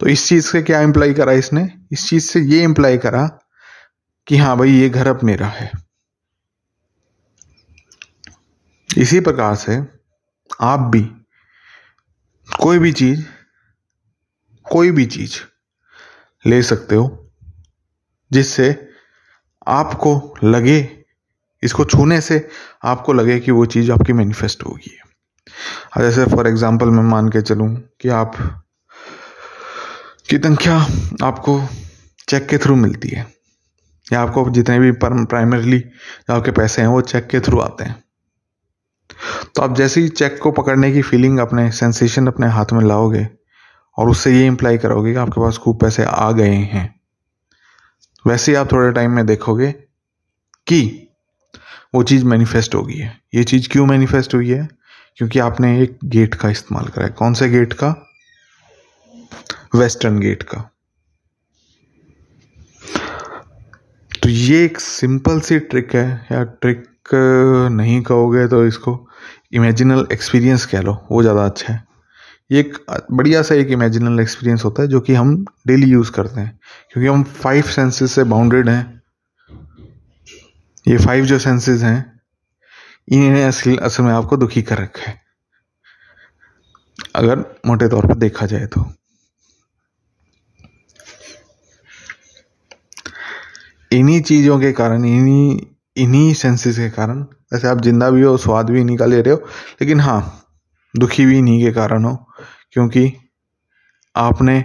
तो 0.00 0.06
इस 0.06 0.28
चीज़ 0.28 0.46
से 0.46 0.62
क्या 0.62 0.80
इंप्लाई 0.80 1.14
करा 1.14 1.32
इसने? 1.32 1.70
इस 1.92 2.08
चीज़ 2.08 2.30
से 2.30 2.40
ये 2.40 2.62
इंप्लाई 2.62 2.98
करा 2.98 3.38
कि 4.26 4.36
हाँ 4.36 4.58
भाई, 4.58 4.70
ये 4.70 4.88
घर 4.88 5.06
अब 5.06 5.20
मेरा 5.24 5.46
है। 5.46 5.72
इसी 8.98 9.20
प्रकार 9.20 9.54
से 9.54 9.84
आप 10.60 10.80
भी, 10.80 11.02
कोई 12.60 12.78
भी 12.78 12.92
चीज़, 12.92 13.24
कोई 14.72 14.90
भी 14.90 15.06
चीज़ 15.06 15.36
ले 16.46 16.62
सकते 16.62 16.94
हो, 16.94 17.30
जिससे 18.32 18.88
आपको 19.66 20.34
लगे, 20.44 21.04
इसको 21.62 21.84
छूने 21.84 22.20
से 22.20 22.48
आपको 22.84 23.12
लगे 23.12 23.40
कि 23.40 23.50
वो 23.50 23.66
चीज़ 23.66 23.92
आपकी 23.92 24.12
मैनिफेस्ट 24.12 24.62
होगी। 24.62 24.98
जैसे 25.98 26.24
फॉर 26.26 26.46
एग्जांपल 26.48 26.90
मैं 26.90 27.02
मान 27.04 27.28
के 27.28 27.42
चलूँ 27.42 27.68
कि 28.00 28.08
आप, 28.10 28.36
की 30.30 30.38
तनख्वाह 30.38 31.26
आपको 31.26 31.60
चेक 32.28 32.46
के 32.48 32.58
थ्रू 32.58 32.76
मिलती 32.76 33.08
है, 33.08 33.26
या 34.06 34.20
आपको 34.20 34.48
जितने 34.50 34.78
भी 34.78 34.92
प्राइमरली 35.02 35.82
आपके 36.30 36.50
पैसे 36.52 36.82
हैं 36.82 36.88
वो 36.88 37.00
चेक 37.02 37.26
के 37.26 37.40
थ्रू 37.40 37.60
आते 37.60 37.84
हैं। 37.84 38.02
तो 39.56 39.62
आप 39.62 39.76
जैसे 39.76 40.00
ही 40.00 40.08
चेक 40.10 40.38
को 40.42 40.50
पकड़ने 40.52 40.92
की 40.92 41.02
फीलिंग 41.02 41.38
अपने 41.38 41.70
सेंसेशन 41.72 42.26
अपने 42.26 42.46
हाथ 42.48 42.72
में 42.72 42.84
लाओगे, 42.84 43.26
और 43.98 44.08
उससे 44.08 44.32
ये 44.32 44.46
इंप्लाई 44.46 44.78
करोगे 44.78 45.12
कि 45.12 45.18
आपके 45.18 45.40
पास 45.40 45.58
खूब 45.58 45.80
पैसे 45.80 46.04
आ 46.04 46.30
गए 46.32 46.54
हैं, 46.72 46.94
वैसे 48.24 48.52
ही 48.52 48.56
आप 48.56 48.72
थोड़े 48.72 48.92
टाइम 48.92 49.12
में 49.12 49.26
देखोगे 49.26 49.70
कि 50.66 51.00
वो 51.94 52.02
चीज़ 52.02 52.24
मैनिफेस्ट 52.24 52.74
होगी 52.74 52.98
है। 52.98 53.20
ये 53.34 53.44
चीज़ 53.44 53.68
क्यों 53.68 53.86
मैनिफेस्ट 53.86 54.34
हुई 54.34 54.48
है? 54.50 54.68
क्योंकि 55.18 55.38
आपने 55.38 55.78
एक 55.82 55.98
गेट 56.06 56.34
का 56.34 56.48
इस्तेमाल 56.50 56.84
करा 56.84 57.04
है। 57.04 57.10
कौन 57.12 57.34
से 57.34 57.48
गेट 57.48 57.72
का? 57.72 57.94
वेस्टर्न 59.74 60.18
गेट 60.20 60.42
का। 60.42 60.58
तो 64.12 64.28
ये 64.28 64.64
एक 64.64 64.80
सिंपल 64.80 65.40
सी 65.40 65.58
ट्रिक 65.60 65.94
है। 65.94 66.26
या 66.32 66.42
ट्रिक 66.44 66.84
नहीं 67.72 68.00
कहोगे 68.02 68.46
तो 68.48 68.64
इसको 68.66 68.98
इमेजिनल 69.52 70.06
एक्सपीरियंस 70.12 70.64
कह 70.66 70.80
लो। 70.80 70.96
वो 71.10 71.22
ज़्यादा 71.22 71.44
अच्छा 71.44 71.72
है। 71.72 71.82
ये 72.50 72.60
एक 72.60 72.78
बढ़िया 73.12 73.42
सा 73.42 73.54
एक 73.54 73.70
इमेजिनल 73.72 74.20
एक्सपीरियंस 74.20 74.64
होता 74.64 74.82
है 74.82 74.88
जो 74.88 75.00
कि 75.00 75.14
हम 75.14 75.44
डेली 75.66 75.86
यूज़ 75.86 76.10
करते 76.12 76.40
हैं। 76.40 76.58
क्योंकि 76.92 77.08
हम 77.08 77.22
फाइव 77.22 77.62
सेंसेस 77.64 78.12
से 78.12 78.24
बाउंडेड 78.24 78.68
हैं। 78.68 79.02
ये 80.86 80.96
फाइव 80.98 81.24
जो 81.24 81.38
सेंसेस 81.38 81.82
हैं 81.82 82.13
इन्हें 83.08 83.44
असल 83.44 83.76
असल 83.78 84.02
में 84.02 84.12
आपको 84.12 84.36
दुखी 84.36 84.62
कर 84.62 84.78
रखा 84.78 85.10
है। 85.10 85.22
अगर 87.16 87.38
मोटे 87.66 87.88
तौर 87.88 88.06
पर 88.06 88.14
देखा 88.16 88.46
जाए 88.46 88.66
तो। 88.66 88.84
इन्हीं 93.92 94.20
चीज़ों 94.22 94.58
के 94.60 94.72
कारण, 94.72 95.04
इन्हीं 95.04 95.58
इन्हीं 95.96 96.32
सेंसेस 96.34 96.76
के 96.76 96.88
कारण 96.90 97.22
जैसे 97.52 97.68
आप 97.68 97.80
ज़िंदा 97.80 98.10
भी 98.10 98.22
हो, 98.22 98.36
स्वाद 98.36 98.70
भी 98.70 98.80
इन्हीं 98.80 98.96
का 98.96 99.06
ले 99.06 99.20
रहे 99.22 99.34
हो, 99.34 99.40
लेकिन 99.80 100.00
हाँ 100.00 100.46
दुखी 100.94 101.26
भी 101.26 101.38
इन्हीं 101.38 101.60
के 101.64 101.72
कारण 101.72 102.04
हो, 102.04 102.14
क्योंकि 102.72 103.12
आपने 104.14 104.64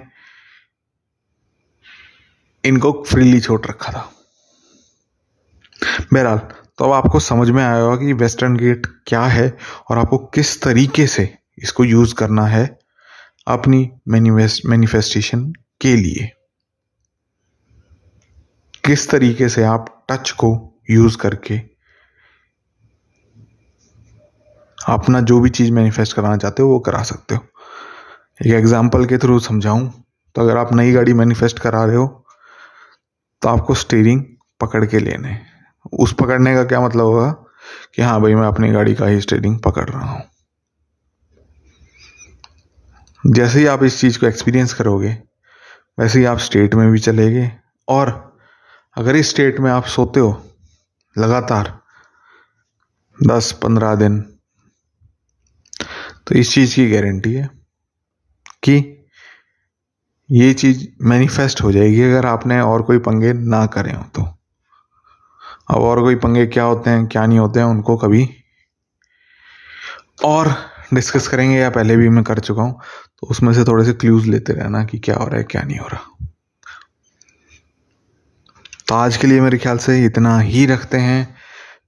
इनको 2.63 2.91
फ्रीली 3.07 3.39
छोड़ 3.39 3.61
रखा 3.65 3.91
था। 3.91 4.09
बहरहाल 6.13 6.37
तो 6.79 6.85
अब 6.85 6.91
आपको 6.93 7.19
समझ 7.19 7.49
में 7.49 7.63
आया 7.63 7.79
होगा 7.81 7.95
कि 7.97 8.13
वेस्टर्न 8.13 8.55
गेट 8.57 8.85
क्या 9.07 9.21
है 9.21 9.47
और 9.89 9.97
आपको 9.97 10.17
किस 10.35 10.61
तरीके 10.61 11.07
से 11.07 11.23
इसको 11.57 11.83
यूज़ 11.85 12.13
करना 12.15 12.45
है 12.47 12.65
अपनी 13.47 13.89
मैनिफेस्टेशन 14.07 15.43
के 15.81 15.95
लिए। 15.95 16.29
किस 18.83 19.09
तरीके 19.09 19.49
से 19.49 19.63
आप 19.63 20.05
टच 20.11 20.31
को 20.31 20.51
यूज़ 20.89 21.17
करके 21.17 21.57
अपना 24.87 25.21
जो 25.21 25.39
भी 25.39 25.49
चीज़ 25.49 25.71
मैनिफेस्ट 25.71 26.15
कराना 26.15 26.37
चाहते 26.37 26.63
हो, 26.63 26.69
वो 26.69 26.79
करा 26.79 27.03
सकते 27.03 27.35
हो। 27.35 27.45
एक 28.41 28.53
एग्ज़ाम्पल 28.53 29.05
के 29.05 29.17
थ्रू 29.17 29.39
समझाऊं 29.41 29.87
तो 30.35 30.41
अगर 30.41 30.57
आप 30.57 30.73
नई 30.73 30.91
गाड़ी 30.91 31.13
मैनिफेस्ट 31.15 31.59
करा 31.59 31.83
रहे 31.85 31.95
हो 31.95 32.07
तो 33.41 33.49
आपको 33.49 33.75
स्टीयरिंग 33.75 34.23
पकड़ 34.61 34.85
के 34.85 34.99
लेने 34.99 35.39
उस 35.93 36.13
पकड़ने 36.13 36.55
का 36.55 36.63
क्या 36.63 36.81
मतलब 36.81 37.05
होगा? 37.05 37.31
कि 37.95 38.01
हाँ 38.01 38.21
भाई, 38.21 38.35
मैं 38.35 38.47
अपनी 38.47 38.71
गाड़ी 38.71 38.95
का 38.95 39.05
ही 39.05 39.21
स्टेयरिंग 39.21 39.59
पकड़ 39.59 39.89
रहा 39.89 40.05
हूँ। 40.05 40.23
जैसे 43.33 43.59
ही 43.59 43.65
आप 43.65 43.83
इस 43.83 43.99
चीज़ 44.01 44.19
को 44.19 44.25
एक्सपीरियंस 44.25 44.73
करोगे, 44.73 45.17
वैसे 45.99 46.19
ही 46.19 46.25
आप 46.25 46.37
स्टेट 46.37 46.75
में 46.75 46.91
भी 46.91 46.99
चलेगे 46.99 47.51
और 47.87 48.37
अगर 48.97 49.15
इस 49.15 49.29
स्टेट 49.29 49.59
में 49.59 49.71
आप 49.71 49.85
सोते 49.85 50.19
हो, 50.19 50.55
लगातार 51.17 51.79
दस 53.27 53.51
पंद्रह 53.51 53.95
दिन 53.95 54.19
तो 56.27 56.35
इस 56.35 56.53
चीज़ 56.53 56.75
की 56.75 56.89
गारंटी 56.91 57.33
है 57.33 57.49
कि 58.63 59.05
ये 60.31 60.53
चीज़ 60.53 60.87
मैनिफेस्ट 61.01 61.61
हो 61.61 61.71
जाएगी 61.71 62.01
अगर 62.01 62.25
आपने 62.25 62.61
और 62.61 62.81
कोई 62.81 62.97
पंगे 62.97 63.33
ना 63.33 63.65
करें 63.65 63.93
हो 63.93 64.03
तो। 64.03 64.38
अब 65.69 65.77
और 65.77 66.01
कोई 66.01 66.15
पंगे 66.17 66.45
क्या 66.47 66.63
होते 66.63 66.89
हैं, 66.89 67.05
क्या 67.07 67.25
नहीं 67.25 67.39
होते 67.39 67.59
हैं, 67.59 67.67
उनको 67.67 67.95
कभी 67.97 68.27
और 70.25 70.53
डिस्कस 70.93 71.27
करेंगे 71.27 71.57
या 71.57 71.69
पहले 71.69 71.95
भी 71.97 72.09
मैं 72.09 72.23
कर 72.23 72.39
चुका 72.39 72.61
हूँ 72.61 72.79
तो 73.17 73.27
उसमें 73.27 73.51
से 73.53 73.63
थोड़े 73.63 73.83
से 73.85 73.93
क्लूज 73.95 74.27
लेते 74.27 74.53
रहना 74.53 74.83
कि 74.85 74.99
क्या 74.99 75.15
हो 75.15 75.25
रहा 75.25 75.37
है, 75.37 75.43
क्या 75.43 75.61
नहीं 75.61 75.77
हो 75.79 75.87
रहा। 75.87 76.27
तो 78.87 78.95
आज 78.95 79.17
के 79.17 79.27
लिए 79.27 79.41
मेरे 79.41 79.57
ख्याल 79.57 79.77
से 79.77 80.03
इतना 80.05 80.37
ही 80.39 80.65
रखते 80.65 80.97
हैं। 80.97 81.35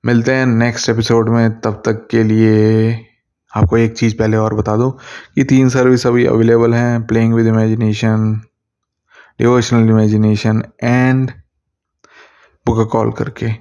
मिलते 0.06 0.34
हैं 0.36 0.46
नेक्स्ट 0.46 0.90
एपिसोड 0.90 1.30
में, 1.30 1.60
तब 1.62 1.82
तक 1.86 2.08
के 2.12 2.24
लिए 2.24 2.92
आपको 3.54 3.78
एक 3.78 3.98
चीज़ 3.98 4.16
पहले 4.18 4.38
और 4.38 4.54
बता 4.56 4.76
दो 4.78 4.90
कि 5.36 5.44
तीन 5.44 5.70
सर्विस 5.70 6.06
अभी 6.08 6.26
अवेलेबल 6.26 6.74
हैं 6.74 7.06
playing 7.08 7.34
with 7.34 7.48
imagination 7.48 8.32
devotional 9.40 9.90
imagination 9.90 10.64
and 10.84 11.32
book 12.66 12.88
call 12.92 13.12
करके। 13.12 13.52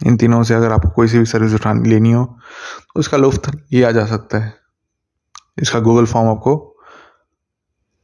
इन 0.00 0.16
तीनों 0.16 0.42
से 0.42 0.54
अगर 0.54 0.72
आपको 0.72 0.88
कोई 0.90 1.08
सी 1.08 1.18
भी 1.18 1.26
सर्विस 1.26 1.54
उठानी, 1.54 1.88
लेनी 1.88 2.12
हो 2.12 2.24
तो 2.84 3.00
उसका 3.00 3.16
लुफ्त 3.16 3.48
लिया 3.72 3.92
जा 3.92 4.06
सकता 4.06 4.38
है। 4.38 4.54
इसका 5.58 5.80
गूगल 5.80 6.06
फॉर्म 6.06 6.28
आपको 6.28 6.76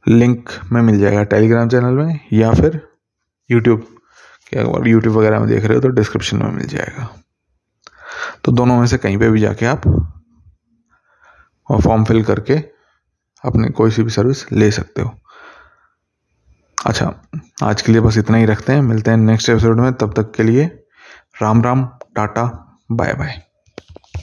लिंक 0.05 0.49
में 0.71 0.81
मिल 0.81 0.99
जाएगा 0.99 1.23
टेलीग्राम 1.23 1.69
चैनल 1.69 1.93
में 1.93 2.19
या 2.33 2.51
फिर 2.53 2.81
यूट्यूब 3.49 3.85
अगर 4.53 4.87
यूट्यूब 4.87 5.15
वगैरह 5.15 5.39
में 5.39 5.47
देख 5.49 5.65
रहे 5.65 5.75
हो 5.75 5.81
तो 5.81 5.87
डिस्क्रिप्शन 5.87 6.37
में 6.37 6.51
मिल 6.51 6.67
जाएगा। 6.67 7.09
तो 8.43 8.51
दोनों 8.51 8.79
में 8.79 8.85
से 8.87 8.97
कहीं 8.97 9.17
पे 9.17 9.29
भी 9.29 9.39
जाके 9.39 9.65
आप 9.65 9.87
और 11.69 11.81
फॉर्म 11.81 12.03
फिल 12.05 12.23
करके 12.23 12.57
अपने 13.43 13.69
कोई 13.69 13.91
सी 13.91 14.03
भी 14.03 14.09
सर्विस 14.09 14.51
ले 14.51 14.71
सकते 14.71 15.01
हो। 15.01 15.11
अच्छा 16.85 17.13
आज 17.63 17.81
के 17.81 17.91
लिए 17.91 18.01
बस 18.01 18.17
इतना 18.17 18.37
ही 18.37 18.45
रखते 18.45 18.73
हैं। 18.73 18.81
मिलते 18.81 19.11
हैं 19.11 19.17
नेक्स्ट 19.17 19.49
एपिसोड 19.49 19.79
में। 19.79 19.93
तब 19.93 20.13
तक 20.13 20.31
के 20.31 20.43
लिए 20.43 20.82
Ram 21.41 21.61
Ram 21.63 21.83
tata 22.15 22.43
bye 22.91 23.13
bye. 23.13 23.41